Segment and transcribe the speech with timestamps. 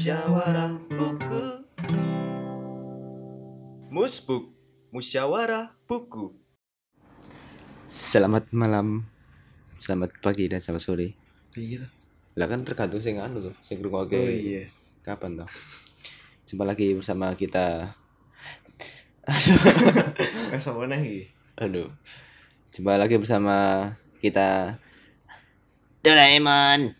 [0.00, 1.44] Musyawarah Buku
[3.92, 4.48] Musbuk
[4.96, 6.40] Musyawarah Buku
[7.84, 9.04] Selamat malam,
[9.76, 11.12] selamat pagi dan selamat sore.
[11.52, 11.84] Iya.
[12.32, 14.72] Lah kan tergantung sing anu tuh, sing ngrungokke Oh iya.
[15.04, 15.50] kapan toh.
[16.48, 17.92] Jumpa lagi bersama kita.
[19.28, 21.28] Eh sama nih.
[21.60, 21.92] Aduh.
[22.72, 23.92] Jumpa lagi bersama
[24.24, 24.80] kita
[26.00, 26.99] Doraemon.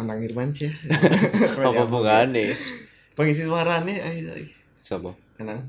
[0.00, 0.72] Anang Irman sih.
[1.60, 2.56] Apa bungane?
[3.12, 4.48] Pengisi ayo ayo.
[4.80, 5.12] Sopo?
[5.36, 5.68] Anang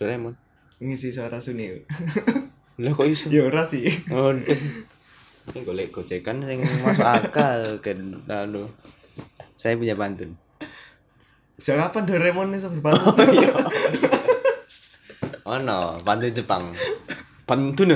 [0.00, 0.32] Doraemon.
[0.80, 1.70] ngisi suara Suni.
[2.82, 3.30] Lah kok iso?
[3.30, 3.86] Ya ora sih.
[4.14, 4.32] Oh,
[5.44, 8.00] Ini golek gocekan sing masuk akal kan
[8.32, 8.64] anu.
[9.60, 10.40] Saya punya pantun.
[11.60, 13.28] Sejak kapan Doraemon ini berpantun?
[15.44, 16.72] Oh no, pantun Jepang.
[17.44, 17.92] Pantun.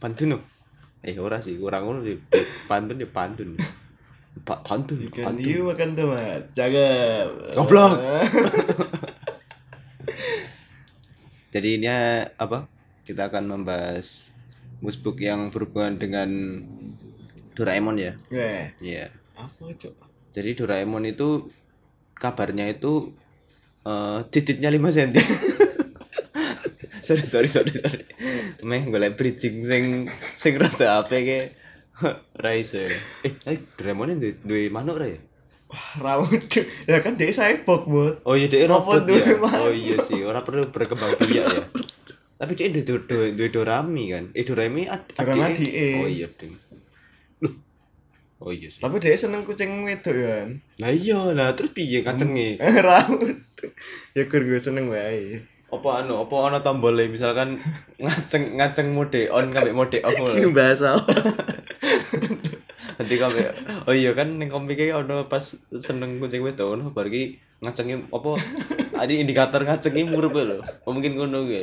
[0.00, 0.40] Pantun.
[1.04, 2.16] Eh ora sih, kurang ngono sih.
[2.64, 3.52] Pantun ya pantun.
[4.32, 5.44] Pak pantun, Ikan pantun.
[5.44, 6.40] hiu makan tomat.
[6.56, 7.52] Cakep.
[7.52, 8.00] Goblok.
[11.52, 11.84] Jadi ini
[12.40, 12.64] apa?
[13.04, 14.32] Kita akan membahas
[14.80, 16.28] musbook yang berhubungan dengan
[17.52, 18.16] Doraemon ya.
[18.80, 19.12] Iya.
[19.36, 20.08] apa coba?
[20.32, 21.52] Jadi Doraemon itu
[22.16, 23.12] kabarnya itu
[23.84, 25.12] eh titiknya 5 cm.
[27.06, 28.00] sorry sorry sorry sorry.
[28.64, 30.08] Meh golek bridging sing
[30.38, 31.52] sing rada apa ke
[32.44, 32.82] Raisa.
[33.22, 35.20] Eh, eh Doraemon itu duwe manuk ra ya?
[36.04, 36.52] Rambut.
[36.84, 38.14] Ya kan dia cyborg, Bot.
[38.28, 39.40] Oh iya dia Robot ya.
[39.40, 39.68] manuk.
[39.68, 41.62] Oh iya sih, orang perlu berkembang biak ya.
[42.36, 44.24] Tapi dia duwe duwe duwe Dorami kan.
[44.36, 45.66] Eh Dorami ad Dorami.
[46.04, 46.60] Oh iya, Ding.
[47.40, 47.54] Loh.
[48.42, 48.84] Oh iya sih.
[48.84, 50.44] Tapi dia seneng kucing wedok ya.
[50.44, 50.48] kan?
[50.76, 52.60] Lah iya lah, terus piye kacenge?
[52.88, 53.40] Rambut.
[54.12, 55.40] Ya kur gue seneng wae.
[55.72, 57.56] apa anu apa ana tombole misalkan
[57.96, 60.92] ngaceng ngaceng mode on kabeh mode off Ini bahasa.
[63.12, 63.44] nanti kabeh
[63.84, 68.10] oh iya kan ning komik iki ono pas seneng kucing wedok ono bar iki ngacengi
[68.10, 68.30] apa?
[68.98, 70.58] Ada indikator ngacengi murup lho.
[70.82, 71.62] Oh, mungkin ngono kuwi?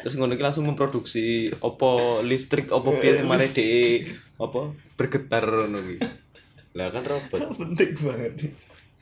[0.00, 4.08] Terus ngono iki langsung memproduksi apa listrik apa piye sing mare dhek
[4.40, 4.60] apa
[4.96, 5.78] bergetar ngono
[6.72, 7.40] lah kan robot.
[7.60, 8.32] Penting banget.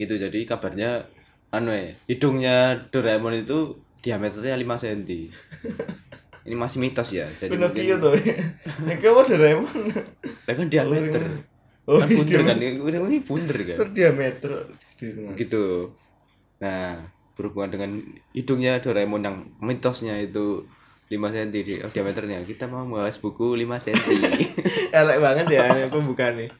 [0.01, 1.05] gitu jadi kabarnya
[1.53, 5.01] anu ya hidungnya Doraemon itu diameternya 5 cm
[6.49, 8.13] ini masih mitos ya jadi Pinocchio mungkin tuh.
[8.89, 9.77] Yang kamu Doraemon.
[10.49, 11.23] lah kan diameter
[11.91, 13.03] Oh, kan bunder kan diameter.
[13.03, 14.53] ini bunder kan Berdiameter.
[15.35, 15.65] Gitu
[16.61, 16.93] nah
[17.35, 17.91] berhubungan dengan
[18.31, 20.63] hidungnya Doraemon yang mitosnya itu
[21.11, 23.99] 5 cm di oh, diameternya kita mau membahas buku 5 cm
[25.03, 26.51] Elek banget ya pembukaan nih.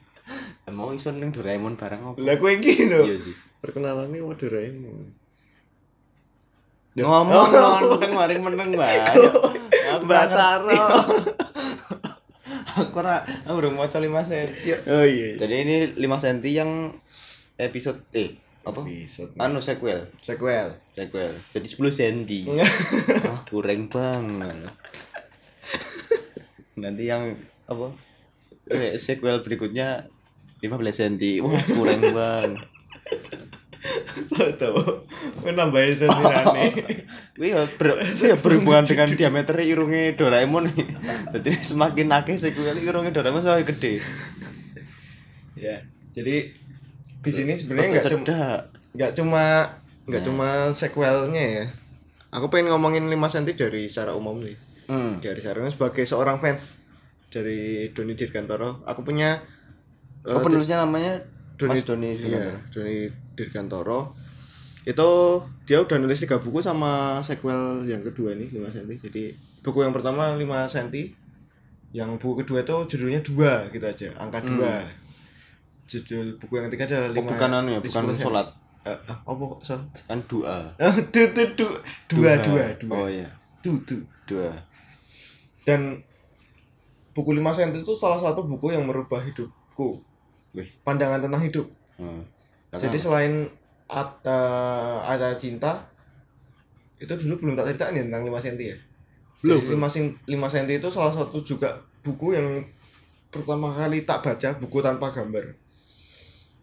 [0.75, 3.07] mau iso neng Doraemon barang apa Lah kowe iki lho.
[3.07, 5.05] iya sih Perkenalannya sama Doraemon.
[6.91, 9.15] Ngomong nonton mari meneng banget
[9.95, 10.75] aku Mbak Caro.
[12.81, 14.47] aku ora udah mau 5 cm
[14.89, 15.37] Oh iya.
[15.37, 16.71] jadi ini 5 cm yang
[17.61, 18.85] episode eh apa?
[18.85, 19.33] Episode.
[19.41, 20.05] anu sequel.
[20.21, 20.77] Sequel.
[20.93, 21.33] sequel.
[21.49, 22.17] Jadi 10 cm
[23.25, 24.69] ah kurang banget.
[26.77, 27.33] Nanti yang
[27.65, 27.89] apa?
[28.69, 30.05] Eh, sequel berikutnya
[30.61, 32.61] 15 cm wah kurang banget
[34.29, 34.77] So tau.
[35.41, 36.69] Kowe nambahin sentirane.
[37.41, 40.85] Wih, ya, ber, ya berhubungan dengan diameter irungnya Doraemon nih.
[41.33, 43.93] Jadi semakin akeh sequel irungnya Doraemon semakin gede.
[45.57, 45.81] Ya.
[46.13, 46.53] Jadi
[47.21, 48.37] di sini sebenarnya nggak cuma
[48.91, 49.43] nggak cuma
[50.05, 51.65] nggak cuma sequelnya ya.
[52.31, 54.55] Aku pengen ngomongin 5 cm dari secara umum nih.
[54.87, 55.19] Hmm.
[55.19, 56.79] Dari secara sebagai seorang fans
[57.31, 59.41] dari Doni Dirgantoro, aku punya
[60.21, 61.17] Oh, penulisnya namanya
[61.57, 64.15] Doni Mas Doni Iya, Doni Dirgantoro.
[64.81, 65.09] Itu
[65.63, 68.91] dia udah nulis tiga buku sama sequel yang kedua nih 5 cm.
[68.99, 69.23] Jadi
[69.59, 70.89] buku yang pertama 5 cm.
[71.91, 74.79] Yang buku kedua itu judulnya dua gitu aja, angka dua.
[75.85, 77.11] Judul buku yang ketiga adalah Hmm.
[77.11, 77.29] Oh, lima.
[77.29, 78.23] bukan anu ya, bukan 10 cm.
[78.23, 78.47] sholat.
[78.81, 79.85] Eh, ah, apa salah?
[80.07, 80.57] Kan doa.
[81.13, 81.67] du, du, du,
[82.09, 82.95] dua, dua, dua.
[82.95, 83.29] Oh iya,
[83.61, 84.01] Du, du.
[84.25, 84.49] dua.
[85.61, 86.01] Dan
[87.11, 90.01] buku 5 cm itu salah satu buku yang merubah hidupku.
[90.57, 90.65] Wih.
[90.81, 91.67] Pandangan tentang hidup.
[91.99, 92.23] Hmm.
[92.73, 93.33] Jadi selain
[93.85, 95.91] at, eh, ada cinta
[96.95, 98.77] itu dulu belum tak ceritain ya tentang 5 cm ya.
[99.41, 101.69] Belum, Jadi 5 cm, 5 cm itu salah satu juga
[101.99, 102.61] buku yang
[103.27, 105.43] pertama kali tak baca, buku tanpa gambar.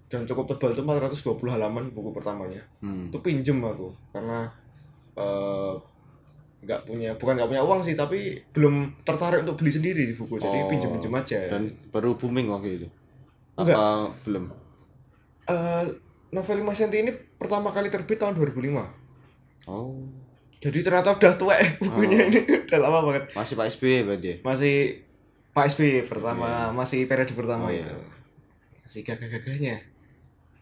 [0.08, 2.62] Dan cukup tebal itu 420 halaman buku pertamanya.
[2.80, 3.12] hmm.
[3.12, 4.48] Itu pinjem aku karena
[5.12, 5.74] eh,
[6.58, 10.58] nggak punya bukan nggak punya uang sih tapi belum tertarik untuk beli sendiri buku jadi
[10.58, 10.66] Oh.
[10.66, 12.88] pinjem pinjem aja dan baru booming waktu itu.
[13.54, 13.76] Enggak.
[13.78, 14.44] Apa belum?
[15.48, 15.84] Eh,
[16.28, 18.84] novel 5 cm ini pertama kali terbit tahun 2005
[19.64, 19.96] Oh,
[20.58, 22.28] Jadi ternyata udah tua eh, bukunya Oh.
[22.28, 23.32] ini udah lama banget.
[23.32, 24.28] masih Pak SBY berarti.
[24.28, 24.36] ya?
[24.42, 24.76] Masih
[25.50, 27.80] Pak SBY pertama, masih periode pertama Oh, itu.
[27.80, 27.96] iya.
[28.80, 29.76] Masih gagah-gagahnya.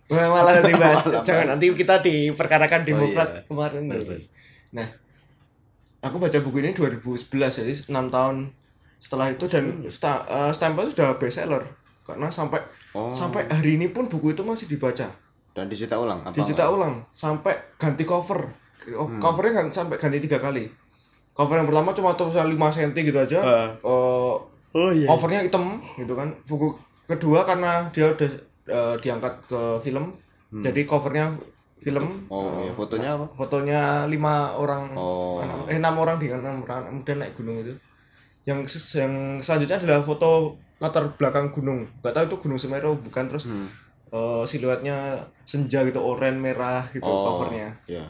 [0.06, 1.02] Malah nanti bahas.
[1.20, 3.40] Jangan nanti kita diperkarakan Oh, Demokrat iya.
[3.42, 3.82] kemarin.
[3.88, 4.20] Bener.
[4.72, 4.88] Nah,
[6.00, 8.36] aku baca buku ini 2011 jadi 6 tahun
[8.98, 11.62] setelah itu dan sta, eh, stempel sudah bestseller
[12.06, 12.62] karena sampai
[12.92, 13.10] Oh.
[13.10, 15.10] sampai hari ini pun buku itu masih dibaca
[15.52, 16.32] Dan dicetak ulang apa?
[16.32, 18.40] dicetak ulang sampai ganti cover
[18.94, 20.64] oh, covernya kan sampai ganti tiga kali
[21.30, 23.68] cover yang pertama cuma tulisan 5 cm gitu aja Ah.
[23.74, 24.34] Eh,
[24.72, 25.04] Oh iya.
[25.06, 26.72] covernya hitam gitu kan buku
[27.04, 28.30] kedua karena dia udah
[28.66, 30.16] eh, diangkat ke film
[30.52, 31.36] jadi covernya
[31.76, 32.24] film Hmm.
[32.28, 33.26] Oh iya, fotonya apa?
[33.34, 35.36] fotonya lima orang Oh.
[35.38, 37.76] anak- eh enam orang di enam orang kemudian naik gunung itu
[38.44, 38.64] yang
[38.94, 43.68] yang selanjutnya adalah foto latar belakang gunung gak tahu itu gunung Semeru bukan terus Hmm.
[44.08, 47.40] eh, siluetnya senja gitu oranye merah gitu Oh.
[47.40, 48.04] covernya Iya.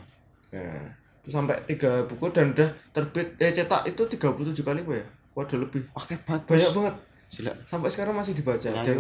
[0.49, 0.85] nah,
[1.17, 5.59] itu sampai tiga buku dan udah terbit eh cetak itu 37 kali apa ya waduh
[5.59, 6.43] lebih Oke, banget.
[6.47, 6.95] banyak banget
[7.29, 7.53] Gila.
[7.63, 8.97] sampai sekarang masih dibaca dan,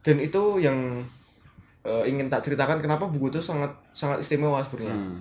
[0.00, 1.04] dan itu yang
[1.82, 5.20] eh, ingin tak ceritakan kenapa buku itu sangat sangat istimewa sebenarnya Hmm.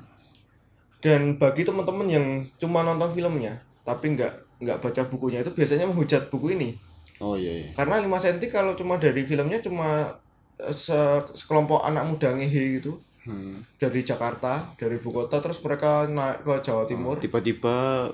[1.00, 2.26] dan bagi teman-teman yang
[2.56, 3.52] cuma nonton filmnya
[3.82, 6.72] tapi nggak nggak baca bukunya itu biasanya menghujat buku ini
[7.18, 7.70] Oh iya iya.
[7.72, 10.10] karena 5 cm kalau cuma dari filmnya cuma
[10.56, 10.98] eh, se-
[11.32, 13.64] sekelompok anak muda ngehe gitu Hmm.
[13.74, 18.12] dari Jakarta dari ibu kota terus mereka naik ke Jawa Timur Tiba-tiba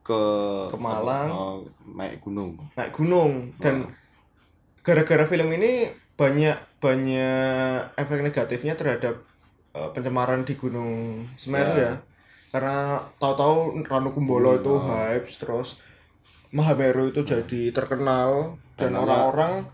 [0.00, 0.22] ke
[0.68, 1.28] Ke Malang.
[1.28, 1.56] Oh,
[1.92, 2.54] naik gunung.
[2.72, 3.90] naik gunung dan
[4.80, 7.38] gara-gara film ini banyak banyak
[7.96, 9.18] efek negatifnya terhadap
[9.72, 11.82] eh, pencemaran di Gunung Semeru Ya.
[11.82, 11.92] ya
[12.48, 12.76] karena
[13.16, 15.80] tahu-tahu Ranu Kumbolo itu hype terus
[16.52, 19.64] Mahameru itu jadi terkenal dan orang-orang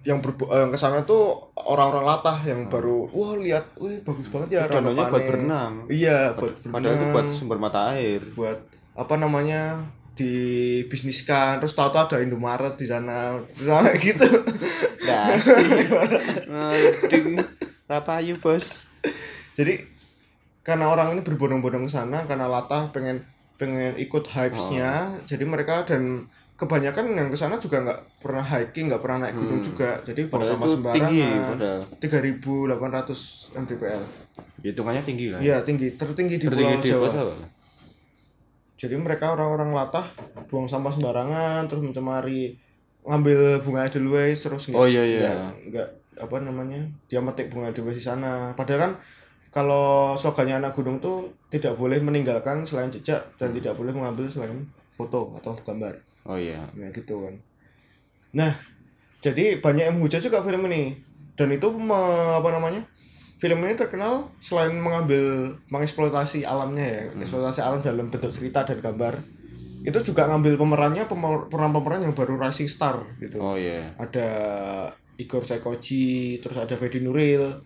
[0.00, 4.26] yang berbu- eh, yang ke sana tuh orang-orang latah yang baru wah lihat wih bagus
[4.28, 5.72] banget ya danaunya Ranupane." buat berenang.
[5.92, 8.24] iya buat Padahal itu berenang buat sumber mata air.
[8.32, 8.58] buat
[8.92, 9.84] apa namanya
[10.14, 14.24] dibisniskan terus tahu-tahu ada Indomaret di sana sama gitu
[15.00, 15.64] Dasi.
[16.46, 17.36] Ngading.
[17.84, 18.86] Rapayu, Bos.
[19.52, 19.82] jadi
[20.62, 23.26] karena orang ini berbondong-bondong ke sana karena latah pengen
[23.60, 24.90] pengen ikut hypes-nya.
[25.22, 26.24] Jadi mereka dan
[26.56, 30.00] kebanyakan yang ke sana juga nggak pernah hiking nggak pernah naik gunung juga.
[30.00, 31.82] Jadi buang Padahal sampah itu tinggi, sembarangan padahal.
[32.00, 34.02] 3800 mdpl
[34.60, 35.40] Hitungannya tinggi lah.
[35.40, 35.88] iya tinggi.
[35.94, 37.08] Tertinggi di Tertinggi Pulau di Jawa.
[38.74, 40.08] Jadi mereka orang-orang latah
[40.48, 42.56] buang sampah sembarangan terus mencemari
[43.02, 45.52] ngambil bunga edelweiss terus nggak- Oh, iya, iya.
[45.62, 48.52] nggak apa namanya dia metik bunga edelweiss di sana.
[48.54, 48.92] Padahal kan
[49.50, 54.62] kalau slogannya anak gunung tuh tidak boleh meninggalkan selain jejak dan tidak boleh mengambil selain
[54.88, 55.98] foto atau gambar.
[56.26, 56.62] Oh iya.
[56.78, 57.34] nah gitu kan.
[58.36, 58.52] Nah
[59.18, 60.94] jadi banyak yang menghujat juga film ini.
[61.34, 62.84] Dan itu me- apa namanya
[63.40, 69.16] film ini terkenal selain mengambil mengeksploitasi alamnya ya eksploitasi alam dalam bentuk cerita dan gambar
[69.80, 73.40] itu juga ngambil pemerannya pemer- pemeran-pemeran yang baru rising star gitu.
[73.40, 73.96] Oh iya.
[73.96, 74.28] ada
[75.16, 77.56] Igor Saikoji terus ada Fedi Nuril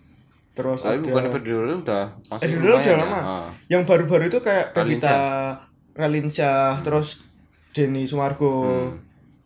[0.54, 3.02] terus Tapi ada bukan Federal udah masuk Fedi Nuril udah lumayan ya.
[3.02, 3.48] lama Ah.
[3.66, 4.66] yang baru-baru itu kayak.
[4.70, 5.16] Pevita
[5.92, 7.22] Ralinsyah terus
[7.70, 8.98] Denny Sumargo Hmm.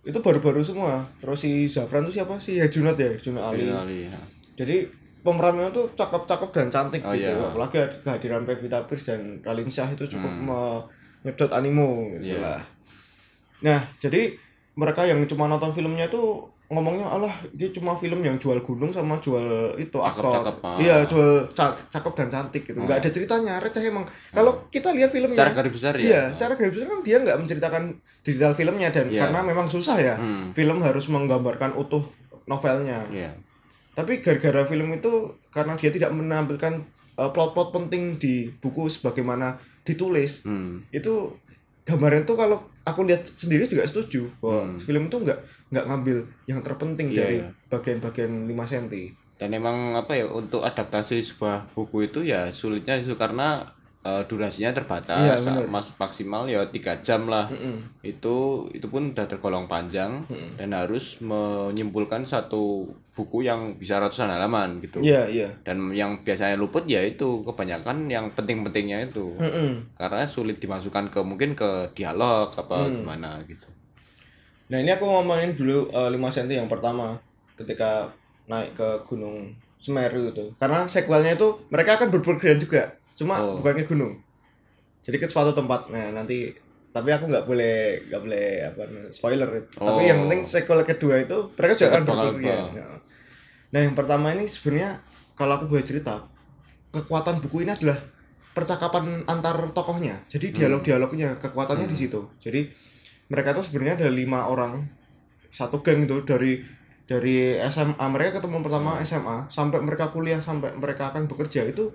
[0.02, 3.99] itu baru-baru semua terus si Zafran tuh siapa sih ya Junot ya Junot Ali Ali.
[4.05, 4.16] ya.
[4.55, 4.88] jadi
[5.19, 7.37] pemerannya tuh cakep-cakep dan cantik Oh, gitu iya.
[7.37, 12.25] apalagi kehadiran Pevita Pierce dan Ralinsyah itu cukup menyedot animo gitu Hmm.
[12.26, 12.38] Iya.
[12.38, 12.62] lah
[13.58, 14.32] nah jadi
[14.75, 19.17] mereka yang cuma nonton filmnya tuh ngomongnya Allah ini cuma film yang jual gunung sama
[19.19, 19.41] jual
[19.75, 20.77] itu aktor ah.
[20.77, 25.08] iya jual ca- cakep dan cantik gitu nggak ada ceritanya receh emang kalau kita lihat
[25.08, 26.05] filmnya Secara garis besar ya.
[26.05, 27.82] Iya, secara garis besar kan dia nggak menceritakan
[28.20, 29.20] detail filmnya dan Iya.
[29.25, 30.15] karena memang susah ya.
[30.15, 30.53] Hmm.
[30.53, 32.05] Film harus menggambarkan utuh
[32.44, 33.08] novelnya.
[33.08, 33.32] Iya.
[33.93, 35.10] Tapi gara-gara film itu
[35.48, 36.84] karena dia tidak menampilkan
[37.17, 40.84] uh, plot-plot penting di buku sebagaimana ditulis, Hmm.
[40.91, 41.32] itu
[41.82, 45.39] gambaran tuh kalau aku lihat sendiri juga setuju bahwa film itu nggak
[45.71, 46.19] nggak ngambil
[46.49, 47.17] yang terpenting Hmm.
[47.17, 47.49] Iya, dari iya.
[47.69, 48.95] bagian-bagian 5 cm.
[49.39, 54.70] Dan emang apa ya untuk adaptasi sebuah buku itu ya sulitnya itu karena eh, durasinya
[54.70, 55.67] terbatas, Iya, bener.
[55.67, 57.50] mas maksimal ya tiga jam lah.
[57.50, 57.82] Mm-mm.
[58.00, 58.36] Itu
[58.70, 60.22] itu pun udah tergolong panjang
[60.55, 65.02] dan harus menyimpulkan satu buku yang bisa ratusan halaman gitu.
[65.02, 65.48] Iya, iya.
[65.60, 69.34] Dan yang biasanya luput ya itu kebanyakan yang penting-pentingnya itu.
[69.34, 69.90] Mm-mm.
[69.94, 72.94] Karena sulit dimasukkan ke mungkin ke dialog apa Hmm.
[72.96, 73.67] gimana gitu.
[74.69, 77.19] Nah ini aku ngomongin dulu eh, 5 cm yang pertama
[77.56, 78.06] ketika
[78.46, 80.55] naik ke Gunung Semeru itu.
[80.55, 83.58] Karena sequelnya itu mereka akan berpergian juga, cuma Oh.
[83.58, 84.15] bukan ke gunung.
[85.03, 85.91] Jadi ke suatu tempat.
[85.91, 86.55] Nah nanti
[86.89, 89.48] tapi aku nggak boleh nggak boleh apa spoiler.
[89.69, 90.22] Tapi yang Oh.
[90.25, 92.98] penting sequel kedua itu mereka juga akan ke- Nah.
[93.69, 95.03] Nah yang pertama ini sebenarnya
[95.34, 96.25] kalau aku boleh cerita
[96.89, 97.98] kekuatan buku ini adalah
[98.51, 100.25] percakapan antar tokohnya.
[100.27, 102.27] Jadi dialog-dialognya kekuatannya di situ.
[102.39, 102.67] Jadi
[103.29, 104.89] mereka tuh sebenarnya ada lima orang
[105.48, 106.58] satu geng itu dari
[107.05, 111.89] dari SMA mereka ketemu pertama SMA sampai mereka kuliah sampai mereka akan bekerja itu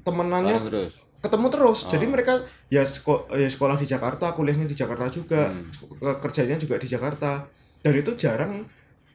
[0.00, 0.92] temenannya terus.
[1.18, 1.90] ketemu terus Oh.
[1.90, 5.66] jadi mereka ya, seko- ya sekolah di Jakarta kuliahnya di Jakarta juga Hmm.
[5.94, 7.42] ke- kerjanya juga di Jakarta
[7.78, 8.62] dan itu jarang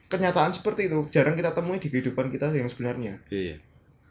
[0.06, 3.54] kenyataan seperti itu jarang kita temui di kehidupan kita yang sebenarnya Iya.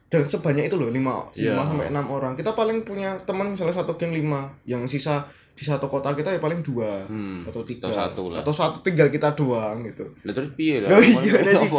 [0.07, 1.51] dan sebanyak itu loh lima Iya.
[1.51, 5.63] lima sampai enam orang kita paling punya teman misalnya satu geng lima yang sisa di
[5.63, 7.41] satu kota kita ya paling dua Hmm.
[7.43, 8.37] atau tiga Atau satu lah.
[8.37, 10.91] atau satu tinggal kita doang gitu Lah terus piye lah?
[10.91, 10.99] Oh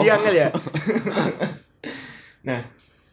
[0.00, 0.48] iya, angel ya.
[2.42, 2.60] nah,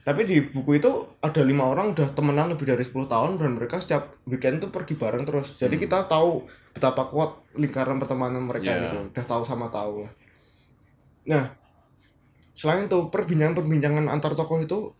[0.03, 0.91] tapi di buku itu
[1.24, 5.00] ada lima orang udah temenan lebih dari 10 tahun dan mereka setiap weekend tuh pergi
[5.00, 5.55] bareng terus.
[5.55, 6.43] Jadi kita tahu
[6.75, 8.77] betapa kuat lingkaran pertemanan mereka Hmm.
[8.77, 8.83] Iya.
[8.83, 8.98] gitu.
[9.15, 10.12] Udah tahu sama tahu lah.
[11.24, 11.43] Nah,
[12.51, 14.91] selain itu perbincangan-perbincangan antar tokoh itu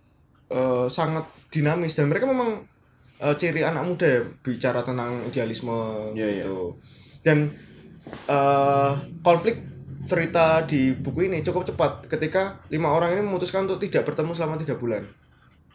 [0.48, 2.63] eh, sangat dinamis dan mereka memang
[3.19, 6.79] eh, ciri anak muda ya bicara tentang idealisme Iya, gitu.
[7.19, 7.51] Dan
[8.27, 9.60] eh konflik
[10.03, 14.55] cerita di buku ini cukup cepat ketika lima orang ini memutuskan untuk tidak bertemu selama
[14.55, 15.07] tiga bulan.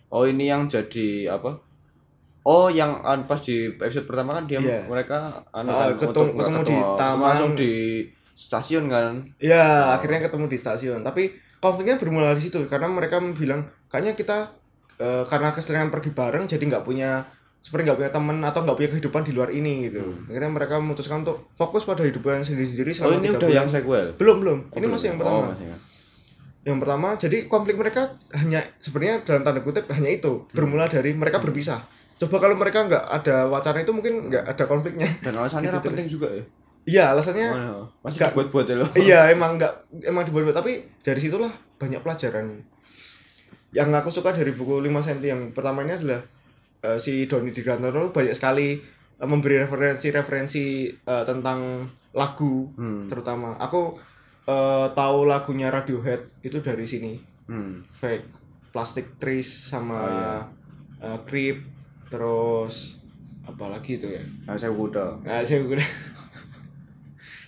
[0.08, 1.60] Oh ini yang jadi apa?
[2.42, 4.84] Oh yang an- pas di episode pertama kan dia Iya.
[4.84, 7.24] mereka anu Ah, kan, ketemu- untuk nggak ketemu di taman.
[7.24, 7.72] langsung di
[8.32, 9.12] stasiun kan.
[9.38, 11.00] Ya akhirnya ketemu di stasiun.
[11.02, 14.38] Tapi konfliknya bermula di situ karena mereka bilang kayaknya kita
[14.96, 17.22] eh, karena keseringan pergi bareng jadi nggak punya
[17.60, 20.00] seperti nggak punya teman atau nggak punya kehidupan di luar ini gitu.
[20.24, 22.98] Akhirnya mereka memutuskan untuk fokus pada hidupan sendiri-sendiri Hmm.
[22.98, 23.56] Oh selama ini udah bulan.
[23.56, 24.06] yang sequel.
[24.14, 24.58] belum belum.
[24.62, 24.90] Oh, ini belum.
[24.90, 25.46] masih yang Oh, pertama.
[25.50, 25.82] masih yang-
[26.60, 31.38] Yang pertama, jadi konflik mereka hanya sebenarnya dalam tanda kutip hanya itu bermula dari mereka
[31.38, 31.80] berpisah.
[32.16, 35.08] Coba kalau mereka nggak ada wacana itu mungkin nggak ada konfliknya.
[35.18, 36.44] Dan alasannya Gitu penting juga ya.
[36.84, 37.76] Iya alasannya Oh, no.
[38.02, 38.86] Masih Nggak- buat-buat ya lo.
[39.06, 39.72] iya emang nggak
[40.04, 42.60] emang dibuat tapi dari situlah banyak pelajaran.
[43.70, 46.20] Yang aku suka dari buku 5 cm yang pertamanya adalah
[46.80, 48.78] eh, si Doni Di Grantoro banyak sekali
[49.14, 53.06] eh, memberi referensi-referensi eh, tentang lagu Hmm.
[53.06, 53.54] terutama.
[53.56, 53.94] Aku
[54.44, 57.14] eh, tahu lagunya Radiohead itu dari sini.
[57.44, 57.80] Hmm.
[57.80, 58.28] fake
[58.68, 60.36] plastic trees sama Oh, iya.
[61.00, 61.64] uh, creep
[62.08, 63.00] terus
[63.40, 65.24] apa lagi itu ya Nah, saya kuda.
[65.24, 65.80] nah saya kuda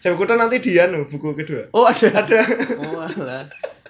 [0.00, 2.08] saya kuda nanti dia buku kedua Oh ada.
[2.16, 2.40] ada
[2.80, 3.44] Oh alah.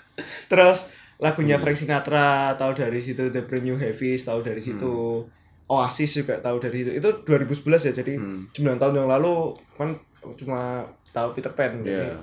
[0.50, 0.90] terus
[1.20, 1.62] lagunya Hmm.
[1.62, 5.20] Frank Sinatra tahu dari situ The Brand New Heavies tahu dari situ
[5.66, 8.48] Oasis juga tahu dari situ itu 2011 ya jadi Hmm.
[8.50, 9.94] 9 tahun yang lalu kan
[10.34, 12.16] cuma tahu Peter Pan Iya.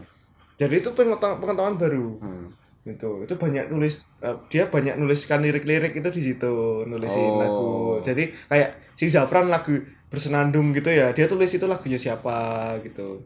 [0.55, 2.49] jadi itu pengetahuan, baru Hmm.
[2.83, 7.37] itu itu banyak nulis eh, dia banyak nuliskan lirik-lirik itu di situ nulisin Oh.
[7.37, 7.69] lagu
[8.01, 9.75] jadi kayak si Zafran lagu
[10.07, 12.35] bersenandung gitu ya dia tulis itu lagunya siapa
[12.81, 13.19] gitu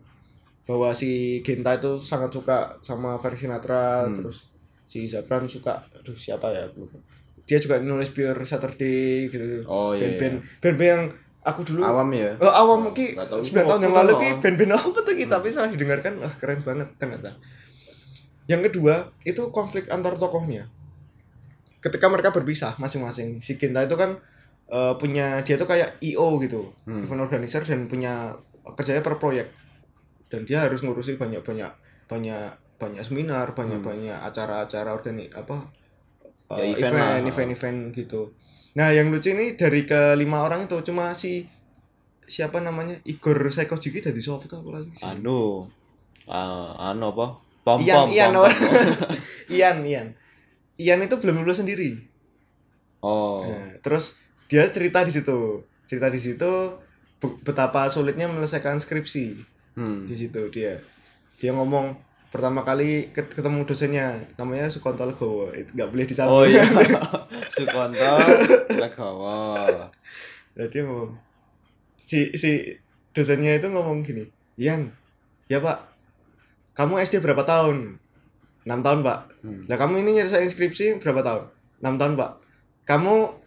[0.62, 4.18] bahwa si Genta itu sangat suka sama Frank Sinatra Hmm.
[4.18, 4.51] terus
[4.92, 7.00] si Zafran suka aduh siapa ya aku lupa.
[7.42, 10.04] dia juga nulis Pure Saturday gitu Oh iya.
[10.12, 11.04] band-band band-band yang
[11.42, 12.36] aku dulu Awam ya.
[12.38, 13.40] Oh, awam ki Nggak tahu.
[13.40, 16.92] 9 tahun yang lalu ki band-band apa tuh kita tapi setelah didengarkan wah keren banget
[16.98, 17.32] ternyata.
[18.46, 20.68] Yang kedua itu konflik antar tokohnya.
[21.80, 24.20] Ketika mereka berpisah masing-masing, si Genta itu kan
[24.68, 27.02] eh, punya dia tuh kayak IO gitu, Hmm.
[27.02, 28.38] event organizer dan punya
[28.70, 29.50] kerjanya per proyek.
[30.28, 31.72] Dan dia harus ngurusi banyak-banyak
[32.06, 35.70] banyak banyak seminar, banyak-banyak acara-acara organi apa
[36.52, 38.36] Ya, eh, event event, event-event gitu.
[38.76, 41.48] Nah, yang lucu ini dari kelima orang itu cuma si
[42.28, 45.08] siapa namanya Igor Saikojiki dari siapa itu apa lagi sih?
[45.08, 45.64] Anu.
[46.28, 47.40] Ah, anu apa?
[47.64, 48.08] Pom Ian, pom.
[48.12, 48.52] Ian, pom, oh.
[48.52, 49.16] pom.
[49.56, 50.08] Ian, Ian.
[50.76, 51.96] Ian itu belum lulus sendiri.
[53.00, 53.48] Oh.
[53.48, 54.20] Nah, terus
[54.52, 56.52] dia cerita di situ, cerita di situ
[57.16, 60.04] be- betapa sulitnya menyelesaikan skripsi Hmm.
[60.04, 60.84] di situ dia.
[61.40, 61.96] Dia ngomong
[62.32, 66.64] pertama kali ket- ketemu dosennya namanya Sukonto Legowo itu nggak boleh disambung Oh iya.
[67.56, 68.12] Sukonto
[68.72, 69.68] Legowo.
[70.52, 71.12] Nah, dia ngomong
[72.00, 72.72] si si
[73.12, 74.24] dosennya itu ngomong gini
[74.56, 74.92] Ian
[75.48, 75.92] ya pak
[76.72, 78.00] kamu SD berapa tahun
[78.64, 79.66] 6 tahun pak Hmm.
[79.66, 81.44] Lah kamu ini nyelesain skripsi berapa tahun?
[81.82, 82.32] 6 tahun, Pak.
[82.86, 83.41] Kamu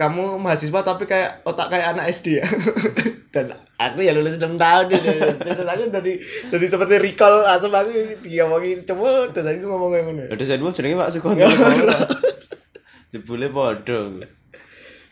[0.00, 2.46] kamu mahasiswa tapi kayak otak kayak anak SD ya.
[3.36, 5.06] Dan aku ya lulus 6 tahun gitu.
[5.38, 6.12] Terus aku tadi
[6.48, 10.32] tadi seperti recall langsung aku diomongin coba terus aku ngomong kayak.
[10.32, 11.94] Ada saya dua jenenge Pak Sukonto Legowo.
[13.12, 14.00] Jebule padha.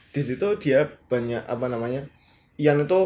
[0.09, 2.09] Di situ dia banyak apa namanya?
[2.57, 3.01] Ian itu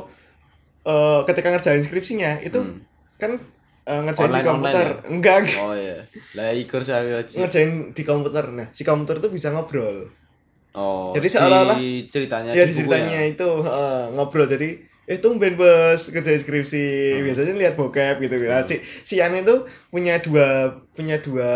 [0.83, 2.79] eh, ketika ngerjain skripsinya itu Hmm.
[3.19, 3.33] kan
[3.83, 4.87] eh, ngerjain di Online- komputer.
[4.87, 5.59] online Enggak, enggak.
[5.59, 5.99] Oh iya.
[6.33, 8.45] Lah Igor saya ngerjain di komputer.
[8.49, 10.09] Nah, si komputer itu bisa ngobrol.
[10.73, 11.12] Oh.
[11.12, 17.21] Jadi seolah-olah- ceritanya ya di ceritanya itu heeh, ngobrol jadi eh tumben bos kerja skripsi
[17.21, 21.50] biasanya lihat bokep gitu nah, si si Yan itu punya dua punya dua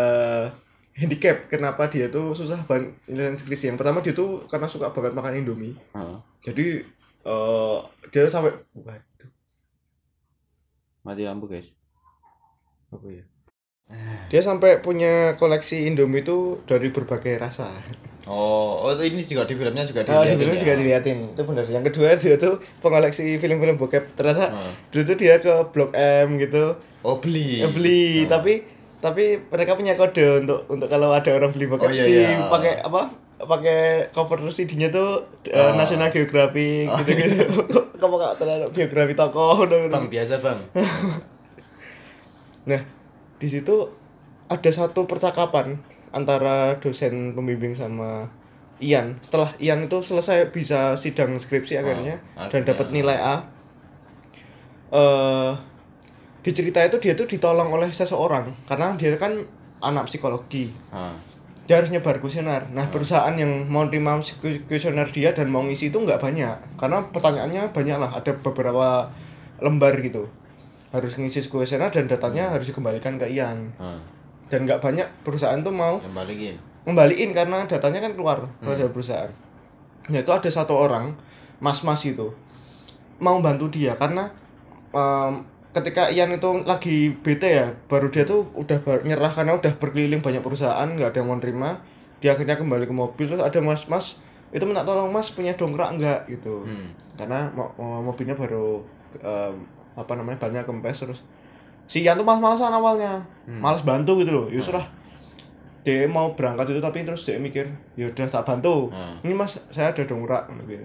[0.93, 2.93] handicap kenapa dia tuh susah banget
[3.33, 6.17] skripsi yang pertama dia tuh karena suka banget makan indomie Heeh.
[6.43, 6.67] jadi
[7.25, 7.77] eh
[8.11, 9.29] dia sampai waduh
[11.01, 11.71] Mati lampu, guys.
[12.91, 13.23] apa ya
[14.27, 17.71] Dia sampai punya koleksi Indomie itu dari berbagai rasa.
[18.27, 20.59] Oh, oh ini juga di filmnya juga Ah, di dilihatin film ya?
[20.59, 21.17] juga diliatin.
[21.31, 21.63] Itu benar.
[21.65, 24.03] Yang kedua dia tuh pengoleksi film-film bokep.
[24.13, 24.71] Ternyata Ah.
[24.87, 26.75] dulu tuh dia ke Blok M gitu.
[27.01, 27.63] Oh, beli.
[27.63, 28.67] Ya, beli, tapi
[28.97, 32.45] tapi mereka punya kode untuk untuk kalau ada orang beli bokep Oh, iya, di- iya.
[32.45, 33.07] pakai apa?
[33.37, 35.77] pakai cover CD-nya tuh eh, Oh.
[35.77, 37.45] National Geographic gitu-gitu.
[38.01, 40.57] Kamu gak terlalu biografi tokoh Bang biasa, Bang.
[42.65, 42.81] Nah,
[43.37, 43.87] di situ
[44.47, 45.77] ada satu percakapan
[46.17, 48.25] antara dosen pembimbing sama
[48.81, 49.21] Ian.
[49.21, 52.69] Setelah Ian itu selesai bisa sidang skripsi akhirnya Oh, dan akhirnya.
[52.73, 53.35] dapat nilai A.
[54.91, 55.51] Eh
[56.41, 59.35] di cerita itu dia tuh ditolong oleh seseorang karena dia kan
[59.83, 60.71] anak psikologi.
[60.89, 61.11] Ah.
[61.67, 62.71] Dia harus nyebar kuesioner.
[62.71, 64.15] Nah, perusahaan yang mau terima
[64.71, 69.11] kuesioner dia dan mau ngisi itu nggak banyak karena pertanyaannya banyak lah, ada beberapa
[69.59, 70.31] lembar gitu.
[70.95, 73.99] Harus ngisi kuesioner dan datanya harus dikembalikan ke Ian Ah.
[74.47, 76.55] Dan nggak banyak perusahaan tuh mau Yang balikin.
[76.83, 79.31] ngembaliin karena datanya kan keluar dari perusahaan.
[80.07, 81.11] Nah itu ada satu orang
[81.57, 82.31] mas-mas itu
[83.17, 84.29] mau bantu dia karena
[84.89, 90.21] em, ketika Ian itu lagi bete ya baru dia tuh udah nyerah karena udah berkeliling
[90.21, 91.81] banyak perusahaan nggak ada yang mau terima
[92.17, 96.19] dia akhirnya kembali ke mobil terus ada mas-mas itu minta tolong mas punya dongkrak nggak
[96.29, 96.89] gitu Hmm.
[97.15, 98.79] karena mo- mo- mobilnya baru
[99.17, 99.53] em,
[99.93, 101.19] apa namanya banyak kempes terus
[101.87, 103.23] si Ian tuh malas-malasan awalnya.
[103.47, 104.45] Malas bantu gitu loh.
[104.47, 104.83] Ya sudah
[105.81, 107.63] dia mau berangkat itu tapi terus dia mikir
[107.95, 108.91] ya udah tak bantu.
[108.91, 109.23] Hmm.
[109.23, 110.83] ini mas saya ada dongkrak gitu.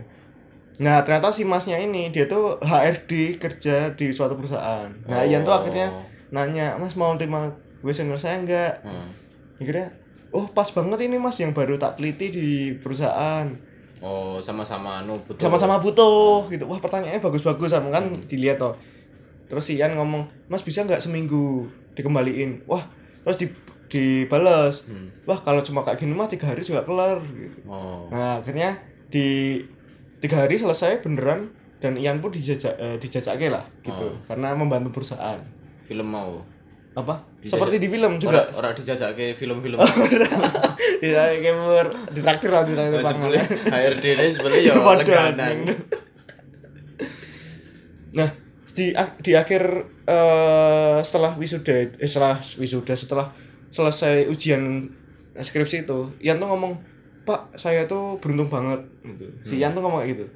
[0.79, 4.87] Nah ternyata si masnya ini dia tuh HRD kerja di suatu perusahaan.
[5.05, 5.59] Nah Ian tuh Oh.
[5.59, 5.91] akhirnya
[6.31, 8.79] nanya mas mau terima gue senior saya enggak?
[8.81, 9.11] Hmm.
[9.59, 9.91] akhirnya
[10.31, 13.51] oh pas banget ini mas yang baru tak teliti di perusahaan.
[13.99, 15.39] Oh, sama-sama anu butuh.
[15.41, 16.63] sama-sama butuh gitu.
[16.65, 18.75] Wah pertanyaannya bagus-bagus sama kan dilihat toh
[19.53, 22.89] terus si Ian ngomong mas bisa nggak seminggu dikembaliin wah
[23.21, 23.47] terus di
[23.87, 25.13] dibales Hmm.
[25.23, 27.61] wah kalau cuma kayak gini mah tiga hari juga kelar gitu.
[27.67, 28.09] Oh.
[28.09, 29.61] nah akhirnya di
[30.19, 34.17] tiga hari selesai beneran dan Ian pun dijajak eh, dijajake lah gitu Oh.
[34.25, 35.37] karena membantu perusahaan
[35.83, 36.41] Film mau.
[36.93, 39.77] apa Dijajak- seperti di film juga Ora, ora dijajak ke film-film.
[41.03, 45.57] dijajake mur ditraktir lah ditraktir panganan HRD ini sebenarnya ya leganan.
[48.12, 48.29] Nah,
[48.73, 49.63] di di akhir
[50.09, 53.27] eh setelah wisuda eh, setelah wisuda setelah
[53.73, 54.89] selesai ujian
[55.33, 56.77] skripsi itu, Ian tuh ngomong,
[57.25, 59.27] "Pak, saya tuh beruntung banget." gitu.
[59.49, 60.27] Si Ian tuh ngomong kayak gitu.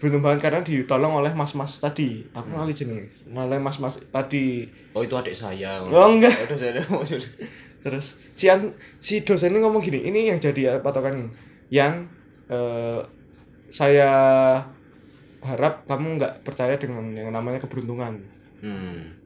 [0.00, 2.26] Beruntung banget karena ditolong oleh mas-mas tadi.
[2.34, 3.12] Aku ngali jenenge.
[3.30, 4.66] Oleh mas-mas tadi.
[4.96, 5.78] Oh, itu adik saya.
[5.86, 6.34] Oh, enggak.
[6.90, 7.22] Maksud.
[7.84, 11.30] Terus si Ian, si dosen ini ngomong gini, ini yang jadi patokan
[11.70, 12.10] yang
[12.50, 13.00] eh,
[13.70, 14.10] saya
[15.40, 18.20] harap kamu nggak percaya dengan yang namanya keberuntungan.
[18.60, 19.16] Hmm.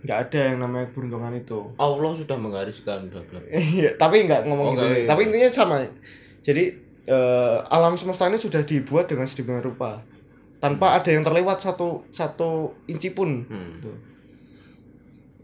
[0.00, 3.36] nggak ada yang namanya keberuntungan itu Allah sudah menggariskan bla bla.
[3.76, 5.04] iya tapi nggak ngomong Oh, gitu iya.
[5.04, 5.84] tapi intinya sama
[6.40, 6.72] jadi
[7.04, 10.00] eh, alam semesta ini sudah dibuat dengan sedemikian rupa
[10.56, 13.76] tanpa ada yang terlewat satu satu inci pun Hmm.
[13.76, 13.92] gitu.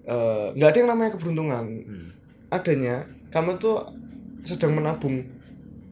[0.06, 2.08] Eh, nggak ada yang namanya keberuntungan Hmm.
[2.48, 3.82] adanya kamu tuh
[4.40, 5.20] sedang menabung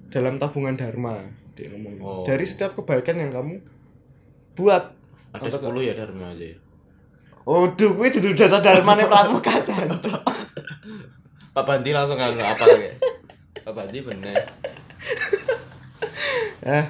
[0.09, 1.19] dalam tabungan dharma
[1.53, 2.23] dia ngomong Oh.
[2.23, 3.59] dari setiap kebaikan yang kamu
[4.55, 4.85] buat
[5.35, 6.47] Ada Untuk- 10 ya Dharma aja.
[6.47, 6.57] ya?
[7.45, 10.23] Oh, duh, gue dudu dasar dharma nih pramuka jancok.
[11.53, 12.88] Pak Bandi langsung anu apa lagi?
[13.61, 14.38] Pak Bandi bener.
[16.64, 16.85] Eh,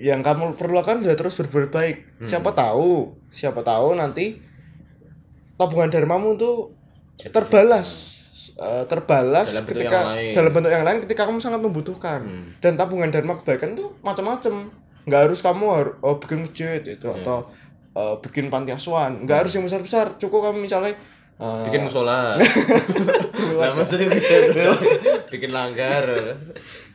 [0.00, 1.96] yang kamu perlu lakukan adalah terus berbuat baik.
[2.18, 2.26] Hmm.
[2.26, 4.40] Siapa tahu, siapa tahu nanti
[5.54, 6.72] tabungan dharmamu tuh
[7.22, 8.18] terbalas
[8.52, 9.98] Eh, terbalas Dalam bentuk ketika
[10.34, 12.48] dalam bentuk yang lain ketika kamu sangat membutuhkan Hmm.
[12.60, 14.68] dan tabungan dharma kebaikan tuh macam-macam
[15.02, 17.18] nggak harus kamu harus oh, bikin masjid itu Hmm.
[17.18, 17.38] atau
[17.92, 20.92] eh, bikin panti asuhan nggak harus yang besar-besar cukup kamu misalnya
[21.36, 22.36] eh, Bikin musola.
[23.50, 24.52] Nah, maksudnya bikin
[25.30, 26.04] bikin langgar.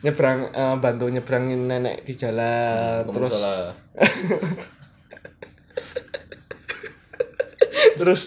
[0.00, 3.34] nyebrang eh, bantu nyebrangin nenek di jalan Ke terus
[7.96, 8.22] terus